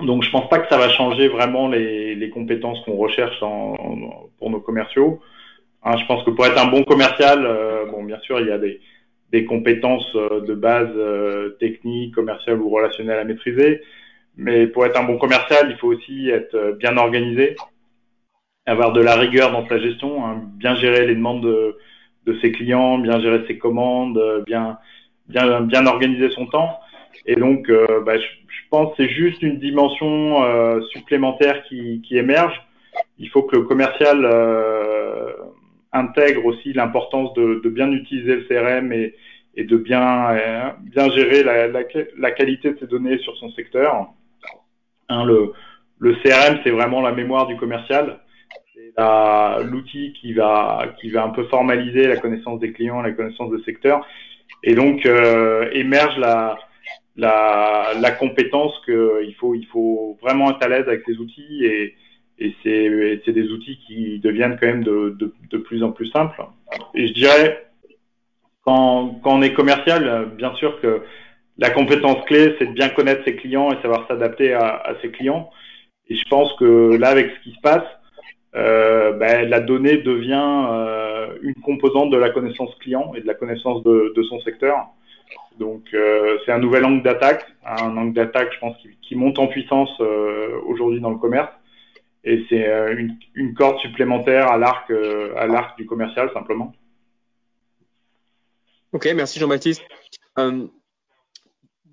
Donc, 0.01 0.23
je 0.23 0.31
pense 0.31 0.47
pas 0.49 0.59
que 0.59 0.69
ça 0.69 0.77
va 0.77 0.87
changer 0.89 1.27
vraiment 1.27 1.67
les, 1.67 2.29
compétences 2.33 2.79
qu'on 2.85 2.95
recherche 2.95 3.37
pour 3.39 4.49
nos 4.49 4.61
commerciaux. 4.61 5.19
Hein, 5.83 5.97
je 5.97 6.05
pense 6.05 6.23
que 6.23 6.31
pour 6.31 6.45
être 6.45 6.61
un 6.61 6.69
bon 6.69 6.83
commercial, 6.83 7.45
euh, 7.45 7.85
bon, 7.85 8.03
bien 8.03 8.19
sûr, 8.19 8.39
il 8.39 8.47
y 8.47 8.51
a 8.51 8.57
des, 8.57 8.81
des 9.31 9.45
compétences 9.45 10.11
euh, 10.15 10.41
de 10.41 10.53
base 10.53 10.89
euh, 10.95 11.51
techniques, 11.59 12.15
commerciales 12.15 12.59
ou 12.59 12.69
relationnelles 12.69 13.19
à 13.19 13.23
maîtriser. 13.23 13.81
Mais 14.35 14.67
pour 14.67 14.85
être 14.85 14.99
un 14.99 15.03
bon 15.03 15.17
commercial, 15.17 15.67
il 15.69 15.77
faut 15.77 15.87
aussi 15.87 16.29
être 16.29 16.55
euh, 16.55 16.73
bien 16.73 16.97
organisé, 16.97 17.55
avoir 18.65 18.93
de 18.93 19.01
la 19.01 19.15
rigueur 19.15 19.51
dans 19.51 19.67
sa 19.67 19.79
gestion, 19.79 20.25
hein, 20.25 20.41
bien 20.57 20.75
gérer 20.75 21.05
les 21.07 21.15
demandes 21.15 21.43
de, 21.43 21.77
de 22.25 22.39
ses 22.39 22.51
clients, 22.51 22.97
bien 22.97 23.19
gérer 23.19 23.45
ses 23.47 23.57
commandes, 23.57 24.19
bien, 24.45 24.77
bien, 25.27 25.61
bien 25.61 25.85
organiser 25.87 26.29
son 26.31 26.45
temps. 26.45 26.79
Et 27.25 27.35
donc, 27.35 27.69
bah, 28.05 28.17
je, 28.17 28.23
je, 28.23 28.69
pense 28.69 28.95
que 28.95 29.03
c'est 29.03 29.09
juste 29.09 29.41
une 29.41 29.59
dimension 29.59 30.43
euh, 30.43 30.81
supplémentaire 30.91 31.63
qui, 31.63 32.01
qui, 32.07 32.17
émerge. 32.17 32.61
Il 33.17 33.29
faut 33.29 33.43
que 33.43 33.55
le 33.55 33.63
commercial 33.63 34.23
euh, 34.23 35.31
intègre 35.91 36.45
aussi 36.45 36.73
l'importance 36.73 37.33
de, 37.33 37.61
de, 37.63 37.69
bien 37.69 37.91
utiliser 37.91 38.35
le 38.35 38.43
CRM 38.43 38.93
et, 38.93 39.15
et 39.55 39.63
de 39.63 39.77
bien, 39.77 40.31
euh, 40.31 40.69
bien 40.83 41.09
gérer 41.11 41.43
la, 41.43 41.67
la, 41.67 41.81
la, 42.17 42.31
qualité 42.31 42.73
de 42.73 42.79
ses 42.79 42.87
données 42.87 43.17
sur 43.19 43.35
son 43.37 43.49
secteur. 43.51 44.09
Hein, 45.09 45.25
le, 45.25 45.53
le 45.97 46.13
CRM, 46.15 46.59
c'est 46.63 46.69
vraiment 46.69 47.01
la 47.01 47.11
mémoire 47.11 47.47
du 47.47 47.57
commercial 47.57 48.19
l'outil 49.63 50.13
qui 50.19 50.33
va 50.33 50.93
qui 50.99 51.09
va 51.09 51.23
un 51.23 51.29
peu 51.29 51.45
formaliser 51.45 52.07
la 52.07 52.17
connaissance 52.17 52.59
des 52.59 52.71
clients, 52.71 53.01
la 53.01 53.11
connaissance 53.11 53.51
des 53.51 53.63
secteurs, 53.63 54.05
et 54.63 54.75
donc 54.75 55.05
euh, 55.05 55.69
émerge 55.71 56.17
la, 56.17 56.57
la 57.15 57.93
la 57.99 58.11
compétence 58.11 58.73
que 58.85 59.23
il 59.25 59.33
faut 59.35 59.55
il 59.55 59.65
faut 59.67 60.17
vraiment 60.21 60.51
être 60.51 60.63
à 60.63 60.67
l'aise 60.67 60.87
avec 60.87 61.03
ces 61.05 61.17
outils 61.17 61.65
et 61.65 61.95
et 62.39 62.55
c'est 62.63 63.33
des 63.33 63.49
outils 63.49 63.79
qui 63.85 64.19
deviennent 64.19 64.57
quand 64.59 64.67
même 64.67 64.83
de, 64.83 65.57
plus 65.57 65.83
en 65.83 65.91
plus 65.91 66.07
simples. 66.07 66.41
Et 66.95 67.07
je 67.07 67.13
dirais 67.13 67.67
quand 68.65 69.19
quand 69.23 69.37
on 69.37 69.41
est 69.41 69.53
commercial, 69.53 70.31
bien 70.37 70.53
sûr 70.55 70.79
que 70.81 71.01
la 71.59 71.69
compétence 71.69 72.23
clé, 72.25 72.55
c'est 72.57 72.67
de 72.67 72.71
bien 72.71 72.89
connaître 72.89 73.23
ses 73.25 73.35
clients 73.35 73.71
et 73.71 73.81
savoir 73.81 74.07
s'adapter 74.07 74.53
à, 74.53 74.95
ses 75.01 75.11
clients. 75.11 75.49
Et 76.07 76.15
je 76.15 76.23
pense 76.29 76.53
que 76.53 76.95
là, 76.95 77.09
avec 77.09 77.31
ce 77.31 77.43
qui 77.43 77.55
se 77.55 77.59
passe, 77.59 77.83
euh, 78.55 79.11
ben, 79.13 79.47
la 79.47 79.59
donnée 79.59 79.97
devient 79.97 80.67
euh, 80.71 81.27
une 81.41 81.55
composante 81.55 82.09
de 82.09 82.17
la 82.17 82.29
connaissance 82.29 82.73
client 82.79 83.11
et 83.15 83.21
de 83.21 83.27
la 83.27 83.33
connaissance 83.33 83.83
de, 83.83 84.23
son 84.27 84.39
secteur. 84.41 84.87
Donc 85.59 85.83
euh, 85.93 86.37
c'est 86.45 86.53
un 86.53 86.59
nouvel 86.59 86.85
angle 86.85 87.03
d'attaque, 87.03 87.45
un 87.65 87.95
angle 87.97 88.13
d'attaque, 88.13 88.53
je 88.53 88.59
pense, 88.59 88.75
qui, 89.01 89.15
monte 89.15 89.37
en 89.37 89.47
puissance 89.47 89.91
aujourd'hui 90.65 91.01
dans 91.01 91.09
le 91.09 91.17
commerce. 91.17 91.49
Et 92.23 92.45
c'est 92.49 92.67
euh, 92.67 92.95
une, 92.97 93.17
une, 93.33 93.53
corde 93.53 93.79
supplémentaire 93.79 94.51
à 94.51 94.57
l'arc, 94.57 94.91
euh, 94.91 95.33
à 95.37 95.47
l'arc 95.47 95.77
du 95.77 95.85
commercial 95.85 96.29
simplement. 96.33 96.73
Ok, 98.91 99.09
merci 99.15 99.39
Jean-Baptiste. 99.39 99.83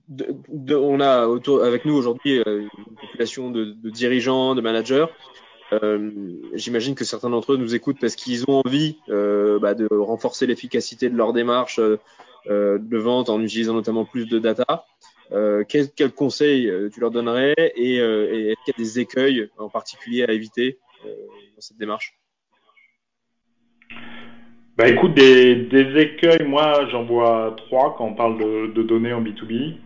De, 0.08 0.36
de, 0.48 0.74
on 0.76 1.00
a 1.00 1.26
autour, 1.26 1.64
avec 1.64 1.84
nous 1.84 1.94
aujourd'hui 1.94 2.40
une 2.46 2.70
population 3.00 3.50
de, 3.50 3.64
de 3.64 3.90
dirigeants, 3.90 4.54
de 4.54 4.60
managers. 4.60 5.06
Euh, 5.72 6.10
J'imagine 6.54 6.94
que 6.94 7.04
certains 7.04 7.30
d'entre 7.30 7.52
eux 7.52 7.56
nous 7.56 7.74
écoutent 7.74 7.98
parce 8.00 8.14
qu'ils 8.14 8.44
ont 8.48 8.62
envie 8.64 8.98
euh, 9.08 9.58
bah, 9.58 9.74
de 9.74 9.88
renforcer 9.90 10.46
l'efficacité 10.46 11.10
de 11.10 11.16
leur 11.16 11.32
démarche 11.32 11.80
euh, 11.80 12.78
de 12.78 12.98
vente 12.98 13.28
en 13.28 13.40
utilisant 13.42 13.74
notamment 13.74 14.04
plus 14.04 14.26
de 14.26 14.38
data. 14.38 14.86
Euh, 15.32 15.64
quel, 15.68 15.90
quel, 15.90 16.12
conseil 16.12 16.68
euh, 16.68 16.88
tu 16.92 17.00
leur 17.00 17.10
donnerais 17.10 17.54
et, 17.74 18.00
euh, 18.00 18.32
et 18.32 18.50
est-ce 18.50 18.64
qu'il 18.64 18.84
des 18.84 19.00
écueils 19.00 19.48
en 19.58 19.68
particulier 19.68 20.24
à 20.24 20.32
éviter 20.32 20.78
dans 21.04 21.60
cette 21.60 21.78
démarche? 21.78 22.14
Bah 24.76 24.88
écoute, 24.88 25.14
des, 25.14 25.56
des 25.56 26.00
écueils, 26.00 26.46
moi 26.46 26.86
j'en 26.90 27.04
vois 27.04 27.54
trois 27.56 27.96
quand 27.96 28.06
on 28.06 28.14
parle 28.14 28.38
de, 28.38 28.72
de, 28.72 28.82
données 28.82 29.12
en 29.12 29.22
B2B. 29.22 29.76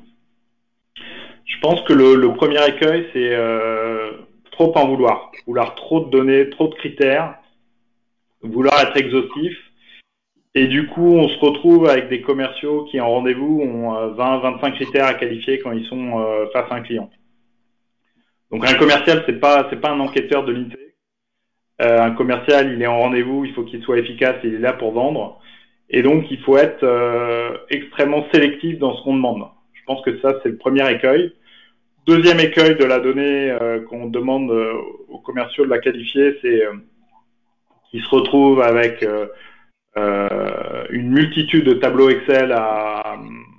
Je 1.46 1.60
pense 1.60 1.80
que 1.82 1.92
le, 1.92 2.16
le 2.16 2.34
premier 2.34 2.66
écueil, 2.68 3.08
c'est 3.12 3.36
trop 4.50 4.76
en 4.76 4.88
vouloir, 4.88 5.30
vouloir 5.46 5.74
trop 5.74 6.04
de 6.04 6.10
données, 6.10 6.50
trop 6.50 6.68
de 6.68 6.74
critères, 6.74 7.38
vouloir 8.42 8.80
être 8.80 8.96
exhaustif. 8.96 9.56
Et 10.54 10.66
du 10.66 10.88
coup, 10.88 11.14
on 11.14 11.28
se 11.28 11.38
retrouve 11.38 11.88
avec 11.88 12.08
des 12.08 12.22
commerciaux 12.22 12.84
qui, 12.90 13.00
en 13.00 13.08
rendez-vous, 13.08 13.60
ont 13.62 14.12
20, 14.14 14.38
euh, 14.38 14.40
25 14.40 14.74
critères 14.74 15.06
à 15.06 15.14
qualifier 15.14 15.60
quand 15.60 15.70
ils 15.72 15.86
sont 15.86 16.18
euh, 16.18 16.46
face 16.52 16.70
à 16.70 16.74
un 16.74 16.82
client. 16.82 17.08
Donc, 18.50 18.68
un 18.68 18.74
commercial, 18.74 19.22
c'est 19.26 19.38
pas, 19.38 19.68
c'est 19.70 19.80
pas 19.80 19.90
un 19.90 20.00
enquêteur 20.00 20.44
de 20.44 20.52
l'unité. 20.52 20.94
Euh, 21.80 22.02
un 22.02 22.10
commercial, 22.10 22.72
il 22.72 22.82
est 22.82 22.86
en 22.86 22.98
rendez-vous, 22.98 23.44
il 23.44 23.54
faut 23.54 23.62
qu'il 23.62 23.82
soit 23.82 23.98
efficace, 23.98 24.36
il 24.42 24.54
est 24.54 24.58
là 24.58 24.72
pour 24.72 24.92
vendre. 24.92 25.40
Et 25.88 26.02
donc, 26.02 26.30
il 26.30 26.40
faut 26.40 26.58
être 26.58 26.82
euh, 26.82 27.56
extrêmement 27.70 28.26
sélectif 28.32 28.78
dans 28.78 28.96
ce 28.96 29.02
qu'on 29.04 29.14
demande. 29.14 29.46
Je 29.72 29.82
pense 29.86 30.02
que 30.02 30.18
ça, 30.20 30.34
c'est 30.42 30.48
le 30.48 30.56
premier 30.56 30.88
écueil. 30.90 31.32
Deuxième 32.06 32.40
écueil 32.40 32.74
de 32.74 32.84
la 32.84 32.98
donnée 32.98 33.50
euh, 33.50 33.80
qu'on 33.82 34.08
demande 34.08 34.50
euh, 34.50 34.74
aux 35.08 35.18
commerciaux 35.18 35.64
de 35.64 35.70
la 35.70 35.78
qualifier, 35.78 36.36
c'est 36.42 36.62
qu'ils 37.90 38.02
se 38.02 38.08
retrouvent 38.08 38.62
avec 38.62 39.04
une 39.96 41.10
multitude 41.10 41.64
de 41.64 41.74
tableaux 41.74 42.10
Excel 42.10 42.52
à, 42.52 43.16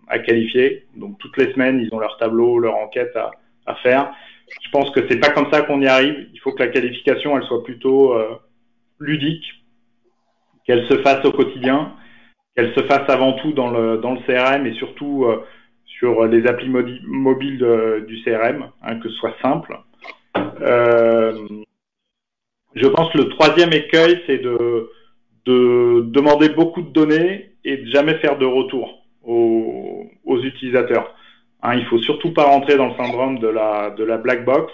à, 0.07 0.19
qualifier. 0.19 0.85
Donc 0.95 1.17
toutes 1.19 1.37
les 1.37 1.51
semaines, 1.53 1.79
ils 1.79 1.93
ont 1.93 1.99
leur 1.99 2.17
tableau, 2.17 2.59
leur 2.59 2.75
enquête 2.75 3.15
à, 3.15 3.31
à 3.65 3.75
faire. 3.75 4.11
Je 4.63 4.69
pense 4.71 4.89
que 4.91 5.07
c'est 5.09 5.19
pas 5.19 5.29
comme 5.29 5.51
ça 5.51 5.61
qu'on 5.61 5.81
y 5.81 5.87
arrive. 5.87 6.27
Il 6.33 6.39
faut 6.39 6.51
que 6.51 6.63
la 6.63 6.69
qualification, 6.69 7.37
elle 7.37 7.43
soit 7.43 7.63
plutôt 7.63 8.15
ludique, 8.99 9.45
qu'elle 10.65 10.87
se 10.87 10.97
fasse 10.99 11.25
au 11.25 11.31
quotidien, 11.31 11.93
qu'elle 12.55 12.73
se 12.73 12.83
fasse 12.83 13.09
avant 13.09 13.33
tout 13.33 13.53
dans 13.53 13.69
le, 13.69 13.97
dans 13.97 14.13
le 14.13 14.19
CRM 14.21 14.65
et 14.65 14.73
surtout 14.73 15.25
sur 15.85 16.25
les 16.25 16.47
applis 16.47 16.69
mobiles 16.69 17.65
du 18.07 18.21
CRM, 18.23 18.69
hein, 18.81 18.99
que 18.99 19.09
ce 19.09 19.15
soit 19.15 19.35
simple. 19.41 19.77
je 22.75 22.87
pense 22.87 23.11
que 23.13 23.17
le 23.17 23.29
troisième 23.29 23.73
écueil, 23.73 24.21
c'est 24.27 24.39
de, 24.39 24.89
de 25.45 26.01
demander 26.07 26.49
beaucoup 26.49 26.81
de 26.81 26.89
données 26.89 27.51
et 27.63 27.77
de 27.77 27.85
jamais 27.87 28.15
faire 28.15 28.37
de 28.37 28.45
retour 28.45 29.05
aux, 29.23 30.05
aux 30.25 30.43
utilisateurs. 30.43 31.15
Hein, 31.63 31.75
il 31.75 31.85
faut 31.85 31.99
surtout 31.99 32.33
pas 32.33 32.43
rentrer 32.43 32.77
dans 32.77 32.87
le 32.87 32.95
syndrome 32.95 33.39
de 33.39 33.47
la, 33.47 33.91
de 33.91 34.03
la 34.03 34.17
black 34.17 34.45
box. 34.45 34.71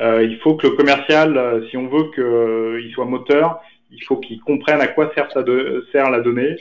Euh, 0.00 0.24
il 0.24 0.38
faut 0.38 0.54
que 0.54 0.66
le 0.66 0.74
commercial, 0.74 1.36
euh, 1.36 1.66
si 1.68 1.76
on 1.76 1.88
veut 1.88 2.10
qu'il 2.14 2.22
euh, 2.22 2.90
soit 2.92 3.04
moteur, 3.04 3.60
il 3.90 4.02
faut 4.04 4.16
qu'il 4.16 4.40
comprenne 4.40 4.80
à 4.80 4.88
quoi 4.88 5.12
sert, 5.14 5.30
sa 5.32 5.44
sert 5.92 6.10
la 6.10 6.20
donnée 6.20 6.56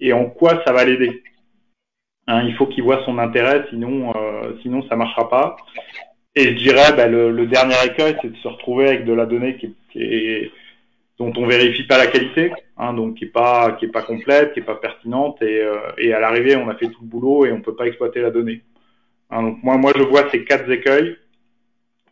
et 0.00 0.12
en 0.12 0.26
quoi 0.26 0.62
ça 0.64 0.72
va 0.72 0.84
l'aider. 0.84 1.22
Hein, 2.26 2.44
il 2.46 2.54
faut 2.54 2.66
qu'il 2.66 2.84
voit 2.84 3.04
son 3.04 3.18
intérêt, 3.18 3.64
sinon, 3.70 4.12
euh, 4.14 4.52
sinon 4.62 4.82
ça 4.88 4.96
marchera 4.96 5.28
pas. 5.28 5.56
Et 6.36 6.44
je 6.44 6.62
dirais, 6.62 6.92
bah, 6.96 7.06
le, 7.06 7.30
le, 7.32 7.46
dernier 7.46 7.74
écueil, 7.84 8.16
c'est 8.22 8.30
de 8.30 8.36
se 8.36 8.48
retrouver 8.48 8.86
avec 8.88 9.04
de 9.04 9.12
la 9.12 9.26
donnée 9.26 9.56
qui, 9.56 9.74
qui 9.92 10.02
est, 10.02 10.50
dont 11.20 11.32
on 11.36 11.46
vérifie 11.46 11.82
pas 11.84 11.98
la 11.98 12.06
qualité, 12.06 12.50
hein, 12.78 12.94
donc 12.94 13.16
qui 13.16 13.26
est 13.26 13.28
pas 13.28 13.72
qui 13.72 13.84
est 13.84 13.88
pas 13.88 14.00
complète, 14.00 14.54
qui 14.54 14.60
est 14.60 14.64
pas 14.64 14.76
pertinente, 14.76 15.42
et, 15.42 15.60
euh, 15.60 15.76
et 15.98 16.14
à 16.14 16.18
l'arrivée, 16.18 16.56
on 16.56 16.66
a 16.70 16.74
fait 16.74 16.86
tout 16.86 17.02
le 17.02 17.08
boulot 17.08 17.44
et 17.44 17.52
on 17.52 17.60
peut 17.60 17.76
pas 17.76 17.86
exploiter 17.86 18.22
la 18.22 18.30
donnée. 18.30 18.62
Hein, 19.28 19.42
donc 19.42 19.62
moi, 19.62 19.76
moi, 19.76 19.92
je 19.94 20.02
vois 20.02 20.30
ces 20.30 20.44
quatre 20.46 20.68
écueils, 20.70 21.18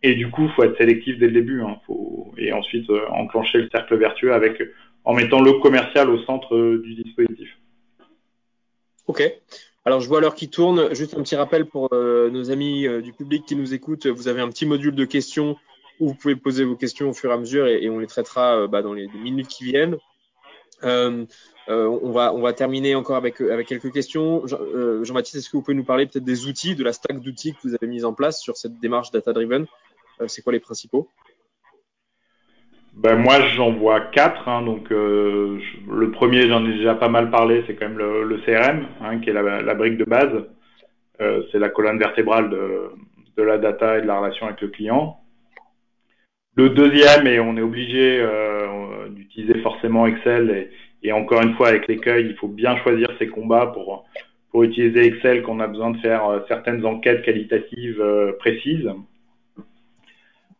et 0.02 0.14
du 0.14 0.30
coup, 0.30 0.46
faut 0.54 0.62
être 0.62 0.76
sélectif 0.76 1.18
dès 1.18 1.28
le 1.28 1.32
début, 1.32 1.62
hein, 1.62 1.80
et 2.36 2.52
ensuite 2.52 2.88
euh, 2.90 3.08
enclencher 3.08 3.62
le 3.62 3.70
cercle 3.70 3.96
vertueux 3.96 4.34
avec 4.34 4.62
en 5.04 5.14
mettant 5.14 5.40
le 5.40 5.54
commercial 5.54 6.10
au 6.10 6.22
centre 6.24 6.54
euh, 6.54 6.82
du 6.84 6.94
dispositif. 6.94 7.48
Ok. 9.06 9.22
Alors, 9.86 10.00
je 10.02 10.08
vois 10.08 10.20
l'heure 10.20 10.34
qui 10.34 10.50
tourne. 10.50 10.94
Juste 10.94 11.16
un 11.16 11.22
petit 11.22 11.36
rappel 11.36 11.64
pour 11.64 11.88
nos 11.94 12.50
amis 12.50 12.86
du 13.02 13.14
public 13.14 13.46
qui 13.46 13.56
nous 13.56 13.72
écoutent. 13.72 14.06
Vous 14.06 14.28
avez 14.28 14.42
un 14.42 14.50
petit 14.50 14.66
module 14.66 14.94
de 14.94 15.06
questions 15.06 15.56
où 16.00 16.08
vous 16.08 16.14
pouvez 16.14 16.36
poser 16.36 16.64
vos 16.64 16.76
questions 16.76 17.10
au 17.10 17.12
fur 17.12 17.30
et 17.30 17.34
à 17.34 17.38
mesure 17.38 17.66
et, 17.66 17.88
on 17.88 17.98
les 17.98 18.06
traitera 18.06 18.56
euh, 18.56 18.68
bah, 18.68 18.82
dans 18.82 18.92
les 18.92 19.08
minutes 19.08 19.48
qui 19.48 19.64
viennent. 19.64 19.96
Euh, 20.84 21.24
on, 21.66 22.12
va, 22.12 22.32
on 22.32 22.40
va 22.40 22.52
terminer 22.52 22.94
encore 22.94 23.16
avec, 23.16 23.36
quelques 23.66 23.92
questions. 23.92 24.46
Jean-Baptiste, 24.46 25.36
est-ce 25.36 25.50
que 25.50 25.56
vous 25.56 25.62
pouvez 25.62 25.76
nous 25.76 25.84
parler 25.84 26.06
peut-être 26.06 26.24
des 26.24 26.46
outils, 26.46 26.74
de 26.74 26.82
la 26.84 26.92
stack 26.92 27.20
d'outils 27.20 27.52
que 27.52 27.58
vous 27.64 27.74
avez 27.74 27.86
mis 27.86 28.04
en 28.04 28.14
place 28.14 28.40
sur 28.40 28.56
cette 28.56 28.78
démarche 28.80 29.10
data-driven? 29.10 29.66
C'est 30.28 30.42
quoi 30.42 30.52
les 30.52 30.60
principaux? 30.60 31.10
Ben 32.98 33.14
moi 33.14 33.40
j'en 33.54 33.72
vois 33.72 34.00
quatre. 34.00 34.48
Hein, 34.48 34.62
donc 34.62 34.90
euh, 34.90 35.60
le 35.88 36.10
premier 36.10 36.48
j'en 36.48 36.66
ai 36.66 36.72
déjà 36.72 36.96
pas 36.96 37.08
mal 37.08 37.30
parlé, 37.30 37.62
c'est 37.66 37.76
quand 37.76 37.88
même 37.88 37.98
le, 37.98 38.38
CRM, 38.44 38.86
hein, 39.00 39.20
qui 39.20 39.30
est 39.30 39.32
la, 39.32 39.74
brique 39.74 39.98
de 39.98 40.04
base. 40.04 40.32
Euh, 41.20 41.42
c'est 41.50 41.60
la 41.60 41.68
colonne 41.68 41.98
vertébrale 41.98 42.50
de, 42.50 43.42
la 43.42 43.58
data 43.58 43.98
et 43.98 44.02
de 44.02 44.06
la 44.06 44.18
relation 44.18 44.46
avec 44.46 44.60
le 44.60 44.68
client. 44.68 45.20
Le 46.58 46.70
deuxième, 46.70 47.28
et 47.28 47.38
on 47.38 47.56
est 47.56 47.62
obligé 47.62 48.18
euh, 48.20 49.08
d'utiliser 49.10 49.60
forcément 49.60 50.08
Excel, 50.08 50.70
et, 51.04 51.12
encore 51.12 51.40
une 51.40 51.54
fois 51.54 51.68
avec 51.68 51.86
l'écueil, 51.86 52.26
il 52.30 52.34
faut 52.34 52.48
bien 52.48 52.76
choisir 52.78 53.08
ses 53.20 53.28
combats 53.28 53.68
pour 53.68 54.64
utiliser 54.64 55.06
Excel 55.06 55.42
qu'on 55.42 55.60
a 55.60 55.68
besoin 55.68 55.90
de 55.90 55.98
faire 55.98 56.26
euh, 56.26 56.40
certaines 56.48 56.84
enquêtes 56.84 57.22
qualitatives 57.22 58.00
euh, 58.00 58.32
précises. 58.40 58.90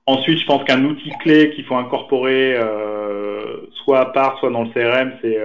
Ensuite, 0.06 0.38
je 0.38 0.46
pense 0.46 0.62
qu'un 0.62 0.84
outil 0.84 1.10
clé 1.20 1.50
qu'il 1.50 1.64
faut 1.64 1.74
incorporer 1.74 2.56
soit 3.72 3.98
à 3.98 4.06
part, 4.06 4.38
soit 4.38 4.50
dans 4.50 4.62
le 4.62 4.70
CRM, 4.70 5.14
c'est 5.20 5.36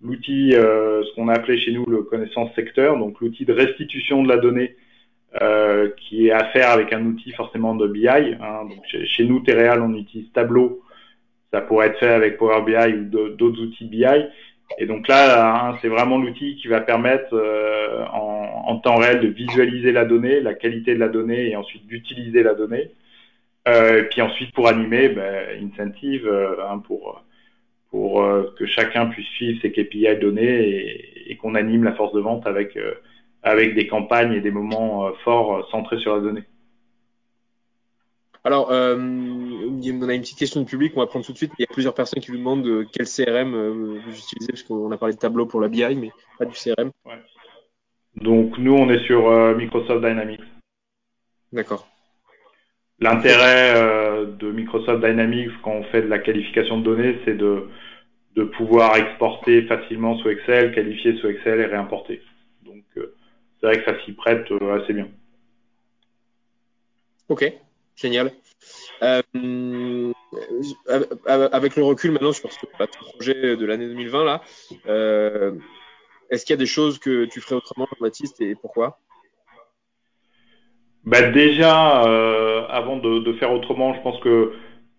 l'outil, 0.00 0.52
ce 0.52 1.14
qu'on 1.16 1.28
a 1.28 1.34
appelé 1.34 1.58
chez 1.58 1.72
nous 1.72 1.84
le 1.84 2.02
connaissance 2.02 2.54
secteur, 2.54 2.96
donc 2.96 3.20
l'outil 3.20 3.44
de 3.44 3.52
restitution 3.52 4.22
de 4.22 4.28
la 4.28 4.38
donnée 4.38 4.76
euh, 5.42 5.90
qui 5.98 6.28
est 6.28 6.32
à 6.32 6.44
faire 6.46 6.70
avec 6.70 6.92
un 6.92 7.04
outil 7.04 7.32
forcément 7.32 7.74
de 7.74 7.86
BI. 7.86 8.08
Hein. 8.08 8.64
Donc 8.68 8.84
chez, 8.86 9.06
chez, 9.06 9.24
nous, 9.24 9.40
Terreal, 9.40 9.82
on 9.82 9.94
utilise 9.94 10.30
Tableau. 10.32 10.82
Ça 11.52 11.60
pourrait 11.60 11.88
être 11.88 11.98
fait 11.98 12.08
avec 12.08 12.38
Power 12.38 12.62
BI 12.62 12.94
ou 12.94 13.04
d'autres 13.34 13.60
outils 13.62 13.86
BI. 13.86 14.04
Et 14.78 14.86
donc 14.86 15.08
là, 15.08 15.68
hein, 15.68 15.78
c'est 15.80 15.88
vraiment 15.88 16.18
l'outil 16.18 16.56
qui 16.56 16.68
va 16.68 16.80
permettre 16.80 17.34
euh, 17.34 18.04
en, 18.12 18.64
en 18.66 18.78
temps 18.78 18.96
réel 18.96 19.20
de 19.20 19.28
visualiser 19.28 19.92
la 19.92 20.04
donnée, 20.04 20.40
la 20.40 20.54
qualité 20.54 20.94
de 20.94 21.00
la 21.00 21.08
donnée 21.08 21.50
et 21.50 21.56
ensuite 21.56 21.86
d'utiliser 21.86 22.42
la 22.42 22.54
donnée. 22.54 22.90
Euh, 23.68 24.00
et 24.00 24.02
puis 24.04 24.22
ensuite, 24.22 24.52
pour 24.52 24.68
animer, 24.68 25.08
ben, 25.08 25.64
incentive 25.64 26.26
euh, 26.26 26.56
hein, 26.68 26.78
pour 26.78 27.22
pour 27.90 28.22
euh, 28.22 28.52
que 28.58 28.66
chacun 28.66 29.06
puisse 29.06 29.26
suivre 29.28 29.60
ses 29.62 29.72
KPI 29.72 30.16
donnés 30.20 30.68
et, 30.68 31.32
et 31.32 31.36
qu'on 31.36 31.54
anime 31.54 31.84
la 31.84 31.92
force 31.94 32.12
de 32.12 32.20
vente 32.20 32.46
avec 32.46 32.78
avec 33.46 33.74
des 33.74 33.86
campagnes 33.86 34.32
et 34.32 34.40
des 34.40 34.50
moments 34.50 35.10
forts 35.24 35.66
centrés 35.70 35.98
sur 35.98 36.14
la 36.14 36.20
donnée. 36.20 36.44
Alors, 38.44 38.70
euh, 38.70 38.94
on 38.96 40.08
a 40.08 40.14
une 40.14 40.20
petite 40.20 40.38
question 40.38 40.60
du 40.60 40.66
public, 40.66 40.92
on 40.96 41.00
va 41.00 41.06
prendre 41.06 41.24
tout 41.24 41.32
de 41.32 41.36
suite. 41.36 41.52
Il 41.58 41.62
y 41.62 41.64
a 41.64 41.72
plusieurs 41.72 41.94
personnes 41.94 42.22
qui 42.22 42.30
nous 42.30 42.38
demandent 42.38 42.86
quel 42.92 43.06
CRM 43.06 43.52
vous 43.52 44.10
utilisez, 44.10 44.52
parce 44.52 44.62
qu'on 44.62 44.90
a 44.92 44.96
parlé 44.98 45.14
de 45.14 45.18
tableau 45.18 45.46
pour 45.46 45.60
la 45.60 45.68
BI, 45.68 45.96
mais 45.96 46.10
pas 46.38 46.44
du 46.44 46.52
CRM. 46.52 46.90
Ouais. 47.04 47.14
Donc, 48.16 48.56
nous, 48.58 48.74
on 48.74 48.88
est 48.88 49.04
sur 49.06 49.28
euh, 49.28 49.54
Microsoft 49.54 50.04
Dynamics. 50.04 50.40
D'accord. 51.52 51.86
L'intérêt 52.98 53.74
euh, 53.76 54.26
de 54.26 54.50
Microsoft 54.50 55.04
Dynamics 55.04 55.50
quand 55.62 55.72
on 55.72 55.84
fait 55.84 56.02
de 56.02 56.08
la 56.08 56.18
qualification 56.18 56.78
de 56.78 56.84
données, 56.84 57.18
c'est 57.24 57.36
de, 57.36 57.68
de 58.36 58.44
pouvoir 58.44 58.96
exporter 58.96 59.62
facilement 59.62 60.16
sous 60.18 60.30
Excel, 60.30 60.74
qualifier 60.74 61.18
sous 61.18 61.28
Excel 61.28 61.60
et 61.60 61.66
réimporter. 61.66 62.22
Euh, 63.56 63.60
c'est 63.60 63.66
vrai 63.66 63.84
que 63.84 63.90
ça 63.90 64.04
s'y 64.04 64.12
prête 64.12 64.50
euh, 64.50 64.82
assez 64.82 64.92
bien. 64.92 65.08
Ok, 67.28 67.52
génial. 67.96 68.32
Euh, 69.02 69.22
avec 71.26 71.76
le 71.76 71.82
recul 71.82 72.12
maintenant 72.12 72.32
sur 72.32 72.52
ce 72.52 72.66
bah, 72.78 72.86
projet 72.86 73.56
de 73.56 73.66
l'année 73.66 73.86
2020 73.88 74.24
là, 74.24 74.42
euh, 74.86 75.52
est-ce 76.30 76.44
qu'il 76.44 76.54
y 76.54 76.58
a 76.58 76.58
des 76.58 76.66
choses 76.66 76.98
que 76.98 77.24
tu 77.26 77.40
ferais 77.40 77.56
autrement, 77.56 77.86
Baptiste, 78.00 78.40
et 78.40 78.54
pourquoi? 78.54 78.98
Bah 81.04 81.30
déjà, 81.30 82.04
euh, 82.06 82.66
avant 82.68 82.96
de, 82.96 83.20
de, 83.20 83.32
faire 83.34 83.52
autrement, 83.52 83.94
je 83.94 84.00
pense 84.00 84.18
que 84.20 84.54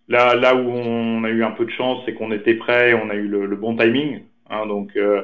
là, 0.08 0.36
là 0.36 0.56
où 0.56 0.70
on 0.70 1.24
a 1.26 1.30
eu 1.30 1.44
un 1.44 1.52
peu 1.52 1.66
de 1.66 1.72
chance, 1.72 2.02
c'est 2.06 2.14
qu'on 2.14 2.32
était 2.32 2.54
prêt, 2.54 2.94
on 2.94 3.10
a 3.10 3.16
eu 3.16 3.28
le, 3.28 3.46
le 3.46 3.56
bon 3.58 3.76
timing. 3.76 4.24
Hein, 4.50 4.66
donc 4.68 4.96
euh, 4.96 5.24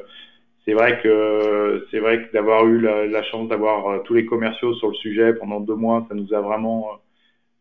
c'est 0.66 0.74
vrai 0.74 1.00
que 1.02 1.86
c'est 1.92 2.00
vrai 2.00 2.24
que 2.24 2.34
d'avoir 2.34 2.66
eu 2.68 2.80
la, 2.80 3.06
la 3.06 3.24
chance 3.24 3.48
d'avoir 3.50 3.88
euh, 3.88 4.00
tous 4.00 4.14
les 4.14 4.26
commerciaux 4.26 4.74
sur 4.76 4.90
le 4.90 4.96
sujet 4.96 5.34
pendant 5.34 5.60
deux 5.60 5.76
mois, 5.76 6.06
ça 6.10 6.16
nous 6.16 6.34
a 6.34 6.42
vraiment 6.42 6.88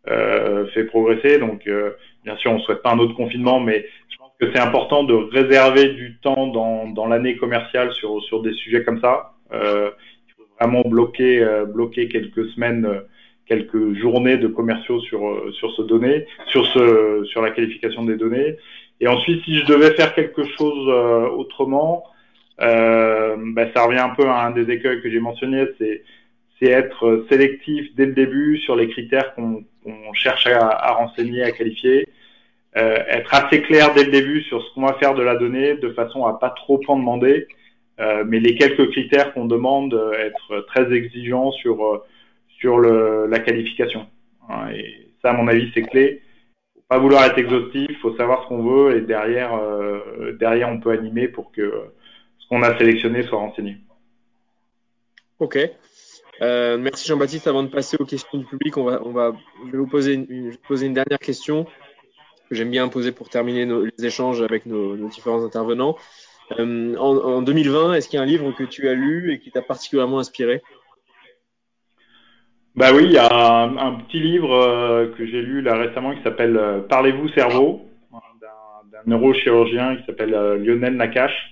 euh, 0.08 0.66
fait 0.68 0.84
progresser. 0.84 1.38
Donc 1.38 1.66
euh, 1.66 1.90
bien 2.24 2.36
sûr, 2.36 2.52
on 2.52 2.58
souhaite 2.60 2.82
pas 2.82 2.92
un 2.92 2.98
autre 2.98 3.14
confinement, 3.14 3.60
mais 3.60 3.86
je 4.10 4.16
pense 4.18 4.32
que 4.40 4.52
c'est 4.52 4.60
important 4.60 5.04
de 5.04 5.14
réserver 5.14 5.88
du 5.88 6.18
temps 6.18 6.46
dans, 6.46 6.88
dans 6.88 7.06
l'année 7.06 7.36
commerciale 7.36 7.92
sur 7.92 8.22
sur 8.22 8.42
des 8.42 8.52
sujets 8.52 8.84
comme 8.84 9.00
ça. 9.00 9.34
Euh, 9.52 9.90
il 10.28 10.34
faut 10.34 10.48
vraiment 10.60 10.82
bloquer 10.82 11.44
bloquer 11.66 12.08
quelques 12.08 12.46
semaines 12.50 13.02
quelques 13.46 13.94
journées 13.94 14.36
de 14.36 14.48
commerciaux 14.48 15.00
sur 15.00 15.26
euh, 15.26 15.50
sur 15.52 15.72
ce 15.72 15.82
données, 15.82 16.26
sur 16.46 16.66
ce 16.66 17.24
sur 17.24 17.42
la 17.42 17.50
qualification 17.50 18.04
des 18.04 18.16
données. 18.16 18.56
Et 19.00 19.08
ensuite, 19.08 19.44
si 19.44 19.58
je 19.58 19.66
devais 19.66 19.92
faire 19.94 20.14
quelque 20.14 20.44
chose 20.44 20.88
euh, 20.88 21.28
autrement, 21.28 22.04
euh, 22.60 23.36
ben, 23.38 23.70
ça 23.74 23.84
revient 23.84 23.98
un 23.98 24.10
peu 24.10 24.26
à 24.26 24.44
un 24.46 24.50
des 24.50 24.70
écueils 24.70 25.00
que 25.02 25.10
j'ai 25.10 25.20
mentionné, 25.20 25.66
c'est 25.78 26.02
c'est 26.60 26.70
être 26.70 27.26
sélectif 27.28 27.92
dès 27.96 28.06
le 28.06 28.12
début 28.12 28.58
sur 28.58 28.76
les 28.76 28.88
critères 28.88 29.34
qu'on 29.34 29.64
qu 29.84 29.90
cherche 30.14 30.46
à, 30.46 30.68
à, 30.68 30.92
renseigner, 30.92 31.42
à 31.42 31.50
qualifier, 31.50 32.06
euh, 32.76 32.98
être 33.08 33.34
assez 33.34 33.62
clair 33.62 33.92
dès 33.94 34.04
le 34.04 34.12
début 34.12 34.42
sur 34.42 34.62
ce 34.62 34.72
qu'on 34.74 34.82
va 34.82 34.94
faire 34.94 35.14
de 35.14 35.22
la 35.22 35.34
donnée, 35.34 35.74
de 35.74 35.90
façon 35.90 36.24
à 36.24 36.38
pas 36.38 36.50
trop 36.50 36.80
en 36.86 36.96
demander, 36.96 37.48
euh, 37.98 38.22
mais 38.26 38.38
les 38.38 38.54
quelques 38.54 38.90
critères 38.90 39.34
qu'on 39.34 39.46
demande, 39.46 40.00
être 40.18 40.60
très 40.68 40.92
exigeant 40.92 41.50
sur 41.52 42.04
sur 42.62 42.78
le, 42.78 43.26
la 43.26 43.40
qualification. 43.40 44.06
Hein, 44.48 44.70
et 44.72 45.08
ça, 45.20 45.30
à 45.30 45.32
mon 45.34 45.48
avis, 45.48 45.70
c'est 45.74 45.82
clé. 45.82 46.22
Faut 46.74 46.82
pas 46.88 46.98
vouloir 46.98 47.24
être 47.24 47.38
exhaustif, 47.38 47.90
faut 48.00 48.16
savoir 48.16 48.44
ce 48.44 48.48
qu'on 48.48 48.62
veut 48.62 48.96
et 48.96 49.00
derrière, 49.00 49.54
euh, 49.54 50.32
derrière, 50.38 50.68
on 50.68 50.78
peut 50.78 50.90
animer 50.90 51.26
pour 51.26 51.50
que 51.52 51.72
qu'on 52.52 52.62
a 52.62 52.76
sélectionné 52.76 53.22
soit 53.22 53.38
renseigné. 53.38 53.78
Ok. 55.38 55.58
Euh, 56.42 56.76
merci 56.76 57.08
Jean-Baptiste. 57.08 57.46
Avant 57.46 57.62
de 57.62 57.68
passer 57.68 57.96
aux 57.98 58.04
questions 58.04 58.36
du 58.36 58.44
public, 58.44 58.76
on 58.76 58.84
va, 58.84 59.00
on 59.06 59.10
va, 59.10 59.32
je 59.66 59.72
vais 59.72 59.78
vous 59.78 59.86
poser 59.86 60.12
une, 60.12 60.50
vais 60.50 60.58
poser 60.68 60.84
une 60.84 60.92
dernière 60.92 61.18
question 61.18 61.64
que 61.64 62.54
j'aime 62.54 62.70
bien 62.70 62.86
poser 62.88 63.10
pour 63.10 63.30
terminer 63.30 63.64
nos, 63.64 63.86
les 63.86 64.04
échanges 64.04 64.42
avec 64.42 64.66
nos, 64.66 64.98
nos 64.98 65.08
différents 65.08 65.42
intervenants. 65.42 65.96
Euh, 66.58 66.94
en, 66.98 67.16
en 67.16 67.40
2020, 67.40 67.94
est-ce 67.94 68.10
qu'il 68.10 68.18
y 68.18 68.20
a 68.20 68.22
un 68.22 68.26
livre 68.26 68.52
que 68.52 68.64
tu 68.64 68.86
as 68.86 68.92
lu 68.92 69.32
et 69.32 69.38
qui 69.38 69.50
t'a 69.50 69.62
particulièrement 69.62 70.18
inspiré? 70.18 70.62
Bah 72.76 72.90
oui, 72.94 73.04
il 73.04 73.12
y 73.12 73.18
a 73.18 73.34
un, 73.34 73.78
un 73.78 73.94
petit 73.94 74.20
livre 74.20 74.52
euh, 74.52 75.06
que 75.16 75.24
j'ai 75.24 75.40
lu 75.40 75.62
là 75.62 75.76
récemment 75.76 76.14
qui 76.14 76.22
s'appelle 76.22 76.84
Parlez-vous 76.90 77.30
cerveau? 77.30 77.88
D'un 78.12 79.00
neurochirurgien 79.06 79.96
qui 79.96 80.04
s'appelle 80.04 80.32
Lionel 80.62 80.96
Nakache. 80.96 81.51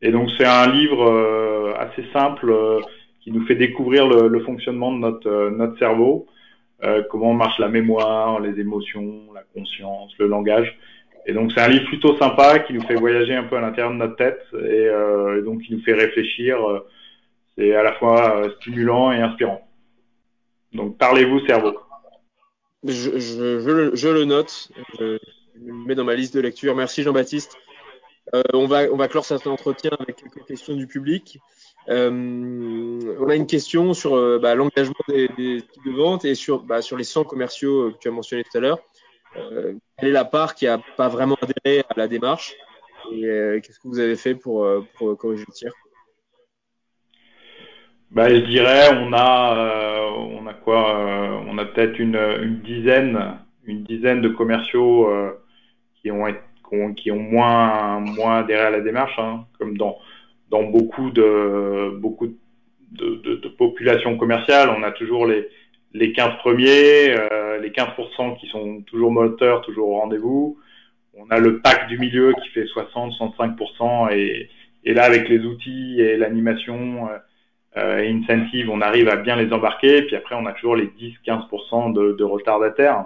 Et 0.00 0.10
donc 0.10 0.30
c'est 0.38 0.46
un 0.46 0.70
livre 0.70 1.04
euh, 1.04 1.74
assez 1.76 2.04
simple 2.12 2.50
euh, 2.50 2.80
qui 3.20 3.32
nous 3.32 3.44
fait 3.46 3.56
découvrir 3.56 4.06
le, 4.06 4.28
le, 4.28 4.40
fonctionnement 4.40 4.92
de 4.92 4.98
notre 4.98 5.50
notre 5.50 5.78
cerveau. 5.78 6.26
comment 7.10 7.34
marche 7.34 7.58
la 7.58 7.68
mémoire, 7.68 8.40
les 8.40 8.60
émotions, 8.60 9.32
la 9.34 9.42
conscience, 9.54 10.12
le 10.18 10.28
langage. 10.28 10.78
Et 11.26 11.32
donc 11.32 11.52
c'est 11.52 11.60
un 11.60 11.68
livre 11.68 11.86
plutôt 11.86 12.16
sympa 12.16 12.60
qui 12.60 12.72
nous 12.72 12.82
fait 12.82 12.94
voyager 12.94 13.34
un 13.34 13.42
peu 13.42 13.56
à 13.56 13.60
l'intérieur 13.60 13.92
de 13.92 13.98
notre 13.98 14.16
tête 14.16 14.40
et, 14.54 14.88
donc 15.44 15.62
qui 15.62 15.74
nous 15.74 15.82
fait 15.82 15.94
réfléchir. 15.94 16.56
c'est 17.56 17.74
à 17.74 17.82
la 17.82 17.94
fois 17.94 18.42
stimulant 18.60 19.10
et 19.10 19.20
inspirant. 19.20 19.68
Donc 20.72 20.96
parlez-vous 20.96 21.44
cerveau. 21.46 21.76
Je, 22.84 23.18
je, 23.18 23.90
je, 23.94 24.08
le 24.08 24.24
note, 24.24 24.70
je, 25.00 25.18
le 25.64 25.74
mets 25.86 25.96
dans 25.96 26.04
ma 26.04 26.14
liste 26.14 26.34
de 26.34 26.40
lecture. 26.40 26.76
Merci 26.76 27.02
Jean-Baptiste. 27.02 27.58
Euh, 28.34 28.42
on, 28.52 28.66
va, 28.66 29.08
clore 29.08 29.24
cet 29.24 29.46
entretien 29.46 29.90
avec 29.98 30.16
quelques 30.16 30.46
questions 30.46 30.74
du 30.74 30.86
public. 30.86 31.38
Euh, 31.88 33.16
on 33.18 33.28
a 33.28 33.34
une 33.34 33.46
question 33.46 33.94
sur 33.94 34.14
euh, 34.16 34.38
bah, 34.38 34.54
l'engagement 34.54 34.94
des, 35.08 35.28
des, 35.28 35.62
types 35.62 35.84
de 35.86 35.92
vente 35.92 36.24
et 36.24 36.34
sur, 36.34 36.62
bah, 36.62 36.80
les 36.96 37.04
100 37.04 37.24
commerciaux 37.24 37.92
que 37.92 37.98
tu 37.98 38.08
as 38.08 38.10
mentionnés 38.10 38.44
tout 38.44 38.58
à 38.58 38.60
l'heure. 38.60 38.78
quelle 39.34 40.08
est 40.08 40.12
la 40.12 40.24
part 40.24 40.54
qui 40.54 40.66
n'a 40.66 40.78
pas 40.96 41.08
vraiment 41.08 41.36
adhéré 41.40 41.84
à 41.88 41.94
la 41.96 42.08
démarche 42.08 42.54
et 43.12 43.60
qu'est-ce 43.62 43.78
que 43.78 43.88
vous 43.88 44.00
avez 44.00 44.16
fait 44.16 44.34
pour, 44.34 44.66
corriger 45.18 45.44
le 45.46 45.52
tir? 45.52 45.72
Bah, 48.10 48.28
je 48.28 48.40
dirais, 48.40 48.88
on 48.94 49.12
a, 49.12 50.48
peut-être 51.64 51.98
une, 51.98 52.60
dizaine 52.62 54.20
de 54.20 54.28
commerciaux 54.28 55.08
euh, 55.10 55.32
qui 56.96 57.10
ont 57.10 57.18
moins 57.18 58.00
moins 58.00 58.38
adhéré 58.38 58.62
à 58.62 58.70
la 58.70 58.80
démarche, 58.80 59.18
hein, 59.18 59.44
comme 59.58 59.76
dans 59.76 59.98
dans 60.50 60.64
beaucoup 60.64 61.10
de 61.10 61.98
beaucoup 61.98 62.28
de, 62.92 63.48
populations 63.58 64.16
commerciales, 64.16 64.70
on 64.76 64.82
a 64.82 64.90
toujours 64.92 65.26
les 65.26 65.48
les 65.94 66.12
15 66.12 66.36
premiers, 66.38 67.14
euh, 67.16 67.58
les 67.60 67.70
15% 67.70 68.38
qui 68.38 68.46
sont 68.48 68.82
toujours 68.82 69.10
moteurs, 69.10 69.62
toujours 69.62 69.88
au 69.88 70.00
rendez-vous. 70.00 70.58
On 71.14 71.28
a 71.30 71.38
le 71.38 71.60
pack 71.60 71.88
du 71.88 71.98
milieu 71.98 72.34
qui 72.42 72.48
fait 72.50 72.66
60, 72.66 73.12
65% 73.14 74.12
et, 74.12 74.50
et 74.84 74.94
là 74.94 75.04
avec 75.04 75.28
les 75.28 75.40
outils 75.40 76.00
et 76.00 76.16
l'animation 76.16 77.08
euh, 77.76 77.98
et 77.98 78.10
incentive, 78.10 78.70
on 78.70 78.80
arrive 78.80 79.08
à 79.08 79.16
bien 79.16 79.36
les 79.36 79.52
embarquer. 79.52 80.02
Puis 80.02 80.16
après, 80.16 80.34
on 80.34 80.46
a 80.46 80.52
toujours 80.52 80.76
les 80.76 80.86
10-15% 80.86 81.92
de, 81.92 82.12
de 82.12 82.24
retardataires. 82.24 83.04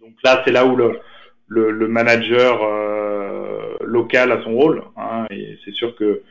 Donc 0.00 0.14
là, 0.22 0.42
c'est 0.44 0.52
là 0.52 0.66
où 0.66 0.76
le, 0.76 1.00
le, 1.48 1.70
le 1.70 1.88
manager 1.88 2.62
euh, 2.62 3.76
local 3.84 4.32
a 4.32 4.42
son 4.42 4.54
rôle. 4.54 4.82
Hein, 4.96 5.26
et 5.30 5.58
c'est 5.64 5.74
sûr 5.74 5.96
que 5.96 6.22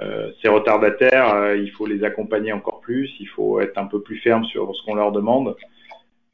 euh, 0.00 0.30
ces 0.40 0.48
retardataires, 0.48 1.34
euh, 1.34 1.56
il 1.56 1.70
faut 1.72 1.86
les 1.86 2.04
accompagner 2.04 2.52
encore 2.52 2.80
plus, 2.80 3.10
il 3.20 3.28
faut 3.28 3.60
être 3.60 3.78
un 3.78 3.86
peu 3.86 4.00
plus 4.02 4.18
ferme 4.18 4.44
sur 4.44 4.74
ce 4.74 4.84
qu'on 4.84 4.94
leur 4.94 5.12
demande. 5.12 5.56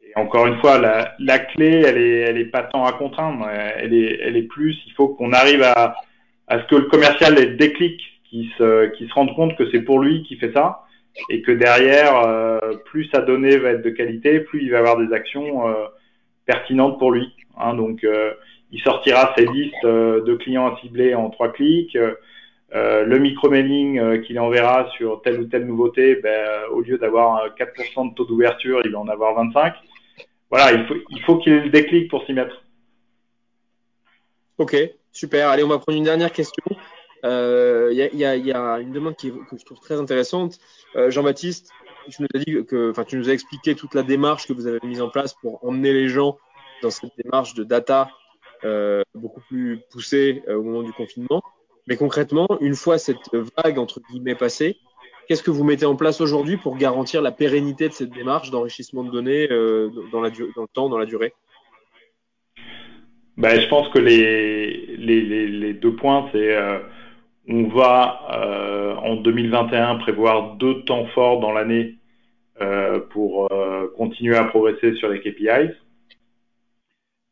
Et 0.02 0.12
encore 0.16 0.46
une 0.46 0.58
fois, 0.60 0.78
la, 0.78 1.14
la 1.18 1.38
clé, 1.38 1.82
elle 1.86 1.98
est, 1.98 2.18
elle 2.20 2.38
est 2.38 2.50
pas 2.50 2.62
tant 2.62 2.84
à 2.84 2.92
contraindre, 2.92 3.48
elle 3.48 3.94
est, 3.94 4.18
elle 4.22 4.36
est 4.36 4.42
plus, 4.42 4.76
il 4.86 4.92
faut 4.92 5.08
qu'on 5.08 5.32
arrive 5.32 5.62
à, 5.62 5.96
à 6.48 6.60
ce 6.60 6.66
que 6.66 6.76
le 6.76 6.88
commercial 6.88 7.38
ait 7.38 7.54
déclic, 7.54 8.00
qu'il 8.24 8.48
se, 8.58 8.90
se 8.98 9.14
rende 9.14 9.34
compte 9.34 9.56
que 9.56 9.70
c'est 9.70 9.80
pour 9.82 10.00
lui 10.00 10.22
qui 10.22 10.36
fait 10.36 10.52
ça, 10.52 10.82
et 11.30 11.40
que 11.42 11.52
derrière, 11.52 12.16
euh, 12.26 12.58
plus 12.84 13.06
sa 13.06 13.20
donnée 13.20 13.56
va 13.56 13.70
être 13.70 13.82
de 13.82 13.90
qualité, 13.90 14.40
plus 14.40 14.62
il 14.62 14.70
va 14.70 14.78
avoir 14.78 14.98
des 14.98 15.12
actions 15.14 15.68
euh, 15.68 15.86
pertinente 16.46 16.98
pour 16.98 17.12
lui. 17.12 17.34
Hein, 17.58 17.74
donc, 17.74 18.04
euh, 18.04 18.32
il 18.72 18.80
sortira 18.80 19.34
ses 19.36 19.46
listes 19.46 19.84
euh, 19.84 20.24
de 20.24 20.34
clients 20.34 20.74
à 20.74 20.80
cibler 20.80 21.14
en 21.14 21.30
trois 21.30 21.52
clics. 21.52 21.96
Euh, 21.96 23.04
le 23.04 23.18
micro-mailing 23.18 24.22
qu'il 24.22 24.40
enverra 24.40 24.90
sur 24.96 25.22
telle 25.22 25.40
ou 25.40 25.44
telle 25.44 25.66
nouveauté, 25.66 26.16
ben, 26.16 26.62
au 26.72 26.80
lieu 26.80 26.98
d'avoir 26.98 27.54
4% 27.54 28.10
de 28.10 28.14
taux 28.14 28.24
d'ouverture, 28.24 28.80
il 28.84 28.90
va 28.90 28.98
en 28.98 29.08
avoir 29.08 29.34
25. 29.34 29.74
Voilà, 30.50 30.72
il 30.72 30.86
faut 30.86 30.94
il 31.10 31.20
faut 31.22 31.38
qu'il 31.38 31.70
déclic 31.70 32.10
pour 32.10 32.24
s'y 32.24 32.32
mettre. 32.32 32.64
Ok, 34.58 34.76
super. 35.12 35.48
Allez, 35.48 35.62
on 35.62 35.68
va 35.68 35.78
prendre 35.78 35.96
une 35.96 36.04
dernière 36.04 36.32
question. 36.32 36.64
Il 37.22 37.92
y, 37.92 38.24
a, 38.24 38.80
une 38.80 38.92
demande 38.92 39.16
que 39.16 39.28
je 39.56 39.64
trouve 39.64 39.80
très 39.80 39.98
intéressante. 39.98 40.58
Jean-Baptiste, 41.08 41.70
tu 42.08 43.16
nous 43.16 43.28
as 43.28 43.32
expliqué 43.32 43.74
toute 43.74 43.94
la 43.94 44.02
démarche 44.02 44.46
que 44.46 44.52
vous 44.52 44.66
avez 44.66 44.78
mise 44.84 45.00
en 45.00 45.08
place 45.08 45.34
pour 45.34 45.64
emmener 45.64 45.92
les 45.92 46.08
gens 46.08 46.36
dans 46.82 46.90
cette 46.90 47.12
démarche 47.22 47.54
de 47.54 47.64
data 47.64 48.10
euh, 48.64 49.02
beaucoup 49.14 49.40
plus 49.48 49.80
poussée 49.90 50.42
euh, 50.48 50.56
au 50.56 50.62
moment 50.62 50.82
du 50.82 50.92
confinement. 50.92 51.42
Mais 51.86 51.96
concrètement, 51.96 52.48
une 52.60 52.74
fois 52.74 52.98
cette 52.98 53.30
vague 53.32 53.78
entre 53.78 54.00
guillemets 54.00 54.34
passée, 54.34 54.76
qu'est-ce 55.28 55.42
que 55.42 55.50
vous 55.50 55.64
mettez 55.64 55.86
en 55.86 55.96
place 55.96 56.20
aujourd'hui 56.20 56.56
pour 56.56 56.76
garantir 56.76 57.22
la 57.22 57.32
pérennité 57.32 57.88
de 57.88 57.92
cette 57.92 58.10
démarche 58.10 58.50
d'enrichissement 58.50 59.04
de 59.04 59.10
données 59.10 59.48
euh, 59.50 59.90
dans, 60.10 60.20
le 60.20 60.30
temps, 60.72 60.88
dans 60.88 60.98
la 60.98 61.06
durée? 61.06 61.34
Ben, 63.36 63.60
je 63.60 63.68
pense 63.68 63.88
que 63.90 63.98
les, 63.98 64.96
les, 64.96 65.74
deux 65.74 65.94
points, 65.94 66.28
c'est 66.32 66.56
on 67.48 67.68
va 67.68 68.20
euh, 68.32 68.94
en 68.96 69.16
2021 69.16 69.96
prévoir 69.96 70.56
deux 70.56 70.82
temps 70.82 71.06
forts 71.06 71.40
dans 71.40 71.52
l'année 71.52 71.94
euh, 72.60 73.00
pour 73.10 73.52
euh, 73.52 73.92
continuer 73.96 74.36
à 74.36 74.44
progresser 74.44 74.94
sur 74.94 75.08
les 75.08 75.20
KPIs. 75.20 75.72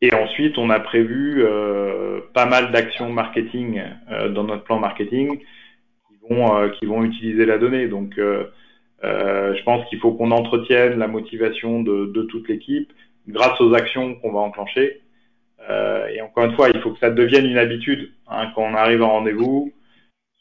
Et 0.00 0.14
ensuite, 0.14 0.58
on 0.58 0.68
a 0.70 0.80
prévu 0.80 1.42
pas 2.34 2.44
mal 2.44 2.72
d'actions 2.72 3.08
marketing 3.08 3.82
dans 4.34 4.44
notre 4.44 4.64
plan 4.64 4.78
marketing 4.78 5.38
qui 6.78 6.86
vont, 6.86 7.04
utiliser 7.04 7.46
la 7.46 7.56
donnée. 7.56 7.88
Donc, 7.88 8.16
je 8.18 9.62
pense 9.62 9.88
qu'il 9.88 9.98
faut 10.00 10.12
qu'on 10.12 10.30
entretienne 10.30 10.98
la 10.98 11.08
motivation 11.08 11.82
de, 11.82 12.06
de 12.06 12.22
toute 12.24 12.48
l'équipe 12.48 12.92
grâce 13.28 13.58
aux 13.62 13.72
actions 13.72 14.16
qu'on 14.16 14.32
va 14.32 14.40
enclencher. 14.40 15.00
et 15.70 16.20
encore 16.20 16.44
une 16.44 16.54
fois, 16.54 16.68
il 16.68 16.82
faut 16.82 16.90
que 16.90 16.98
ça 16.98 17.10
devienne 17.10 17.46
une 17.46 17.56
habitude. 17.56 18.12
Hein, 18.28 18.52
quand 18.54 18.62
on 18.62 18.74
arrive 18.74 19.02
en 19.02 19.10
rendez-vous, 19.10 19.72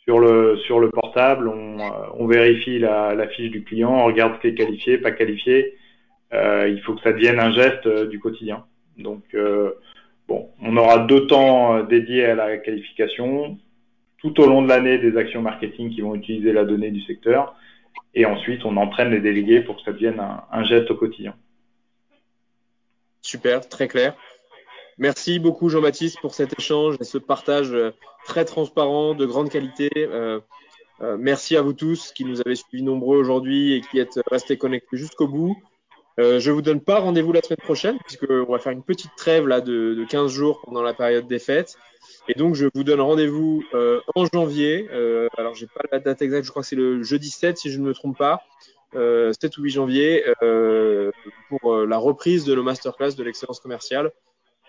sur 0.06 0.20
le, 0.20 0.58
sur 0.66 0.80
le 0.80 0.90
portable, 0.90 1.48
on, 1.48 1.80
euh, 1.80 2.08
on 2.16 2.28
vérifie 2.28 2.80
la, 2.80 3.16
la, 3.16 3.28
fiche 3.28 3.52
du 3.52 3.64
client, 3.64 3.92
on 3.92 4.06
regarde 4.06 4.36
ce 4.36 4.42
qui 4.42 4.48
est 4.48 4.56
qualifié, 4.56 4.98
pas 4.98 5.12
qualifié. 5.12 5.78
Euh, 6.34 6.68
il 6.68 6.82
faut 6.82 6.96
que 6.96 7.02
ça 7.02 7.14
devienne 7.14 7.40
un 7.40 7.52
geste 7.52 7.86
euh, 7.86 8.08
du 8.08 8.20
quotidien. 8.20 8.66
Donc, 8.98 9.24
euh, 9.34 9.74
bon, 10.28 10.50
on 10.62 10.76
aura 10.78 11.00
deux 11.00 11.28
temps 11.28 11.78
euh, 11.78 11.84
dédiés 11.84 12.26
à 12.26 12.36
la 12.36 12.58
qualification, 12.58 13.58
tout 14.18 14.40
au 14.42 14.48
long 14.48 14.62
de 14.62 14.68
l'année 14.68 14.98
des 14.98 15.16
actions 15.18 15.42
marketing 15.42 15.90
qui 15.92 16.02
vont 16.02 16.16
utiliser 16.16 16.52
la 16.52 16.66
donnée 16.66 16.92
du 16.92 17.02
secteur, 17.04 17.56
et 18.14 18.26
ensuite 18.26 18.66
on 18.66 18.76
entraîne 18.78 19.12
les 19.12 19.20
délégués 19.20 19.62
pour 19.62 19.78
que 19.78 19.84
ça 19.84 19.94
devienne 19.94 20.20
un, 20.20 20.44
un 20.52 20.64
geste 20.64 20.92
au 20.92 20.96
quotidien. 20.96 21.36
Super, 23.22 23.68
très 23.68 23.88
clair. 23.88 24.16
Merci 25.00 25.40
beaucoup 25.40 25.70
Jean-Baptiste 25.70 26.20
pour 26.22 26.36
cet 26.36 26.58
échange 26.60 26.98
et 27.00 27.04
ce 27.04 27.18
partage 27.18 27.72
euh, 27.74 27.92
très 28.26 28.46
transparent, 28.46 29.16
de 29.16 29.26
grande 29.26 29.50
qualité. 29.50 29.90
Euh, 29.96 30.40
euh, 31.02 31.18
merci 31.20 31.58
à 31.58 31.62
vous 31.62 31.74
tous 31.74 32.12
qui 32.12 32.26
nous 32.26 32.42
avez 32.42 32.56
suivis 32.56 32.84
nombreux 32.84 33.18
aujourd'hui 33.18 33.74
et 33.74 33.82
qui 33.82 34.00
êtes 34.00 34.20
restés 34.30 34.58
connectés 34.58 34.98
jusqu'au 34.98 35.28
bout. 35.28 35.56
Euh, 36.20 36.40
je 36.40 36.52
vous 36.52 36.62
donne 36.62 36.80
pas 36.80 37.00
rendez-vous 37.00 37.32
la 37.32 37.42
semaine 37.42 37.58
prochaine 37.64 37.98
puisqu'on 38.06 38.52
va 38.52 38.60
faire 38.60 38.72
une 38.72 38.84
petite 38.84 39.16
trêve 39.18 39.48
là 39.48 39.62
de, 39.62 39.96
de 39.96 40.06
15 40.06 40.32
jours 40.32 40.62
pendant 40.64 40.84
la 40.84 40.94
période 40.94 41.28
des 41.28 41.40
fêtes. 41.40 41.76
Et 42.28 42.36
donc 42.36 42.54
je 42.54 42.68
vous 42.74 42.84
donne 42.84 43.02
rendez-vous 43.02 43.64
en 44.16 44.26
janvier. 44.32 44.88
Alors 45.38 45.56
j'ai 45.56 45.68
pas 45.68 45.82
la 45.92 46.00
date 46.00 46.22
exacte, 46.22 46.46
je 46.46 46.52
crois 46.52 46.62
que 46.62 46.68
c'est 46.68 46.76
le 46.76 47.02
jeudi 47.02 47.30
7 47.30 47.58
si 47.58 47.72
je 47.72 47.80
ne 47.80 47.86
me 47.86 47.94
trompe 47.94 48.18
pas. 48.18 48.44
Euh, 48.96 49.34
7 49.42 49.58
ou 49.58 49.64
8 49.64 49.70
janvier 49.72 50.24
pour 51.50 51.76
la 51.78 51.98
reprise 51.98 52.46
de 52.46 52.54
nos 52.54 52.64
masterclass 52.64 53.16
de 53.16 53.24
l'excellence 53.24 53.60
commerciale. 53.60 54.12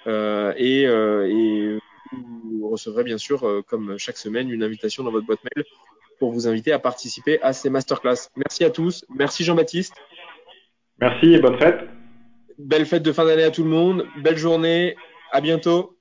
Euh, 0.06 0.52
et, 0.56 0.86
euh, 0.86 1.28
et, 1.28 1.78
vous 2.12 2.68
recevrez 2.68 3.04
bien 3.04 3.18
sûr, 3.18 3.44
euh, 3.44 3.62
comme 3.62 3.98
chaque 3.98 4.16
semaine, 4.16 4.50
une 4.50 4.62
invitation 4.62 5.02
dans 5.02 5.10
votre 5.10 5.26
boîte 5.26 5.42
mail 5.44 5.64
pour 6.18 6.32
vous 6.32 6.46
inviter 6.46 6.72
à 6.72 6.78
participer 6.78 7.40
à 7.42 7.52
ces 7.52 7.70
masterclass. 7.70 8.30
Merci 8.36 8.64
à 8.64 8.70
tous. 8.70 9.04
Merci 9.08 9.44
Jean-Baptiste. 9.44 9.94
Merci 11.00 11.34
et 11.34 11.40
bonne 11.40 11.58
fête. 11.58 11.80
Belle 12.58 12.86
fête 12.86 13.02
de 13.02 13.12
fin 13.12 13.24
d'année 13.24 13.42
à 13.42 13.50
tout 13.50 13.64
le 13.64 13.70
monde. 13.70 14.06
Belle 14.22 14.38
journée. 14.38 14.96
À 15.32 15.40
bientôt. 15.40 15.93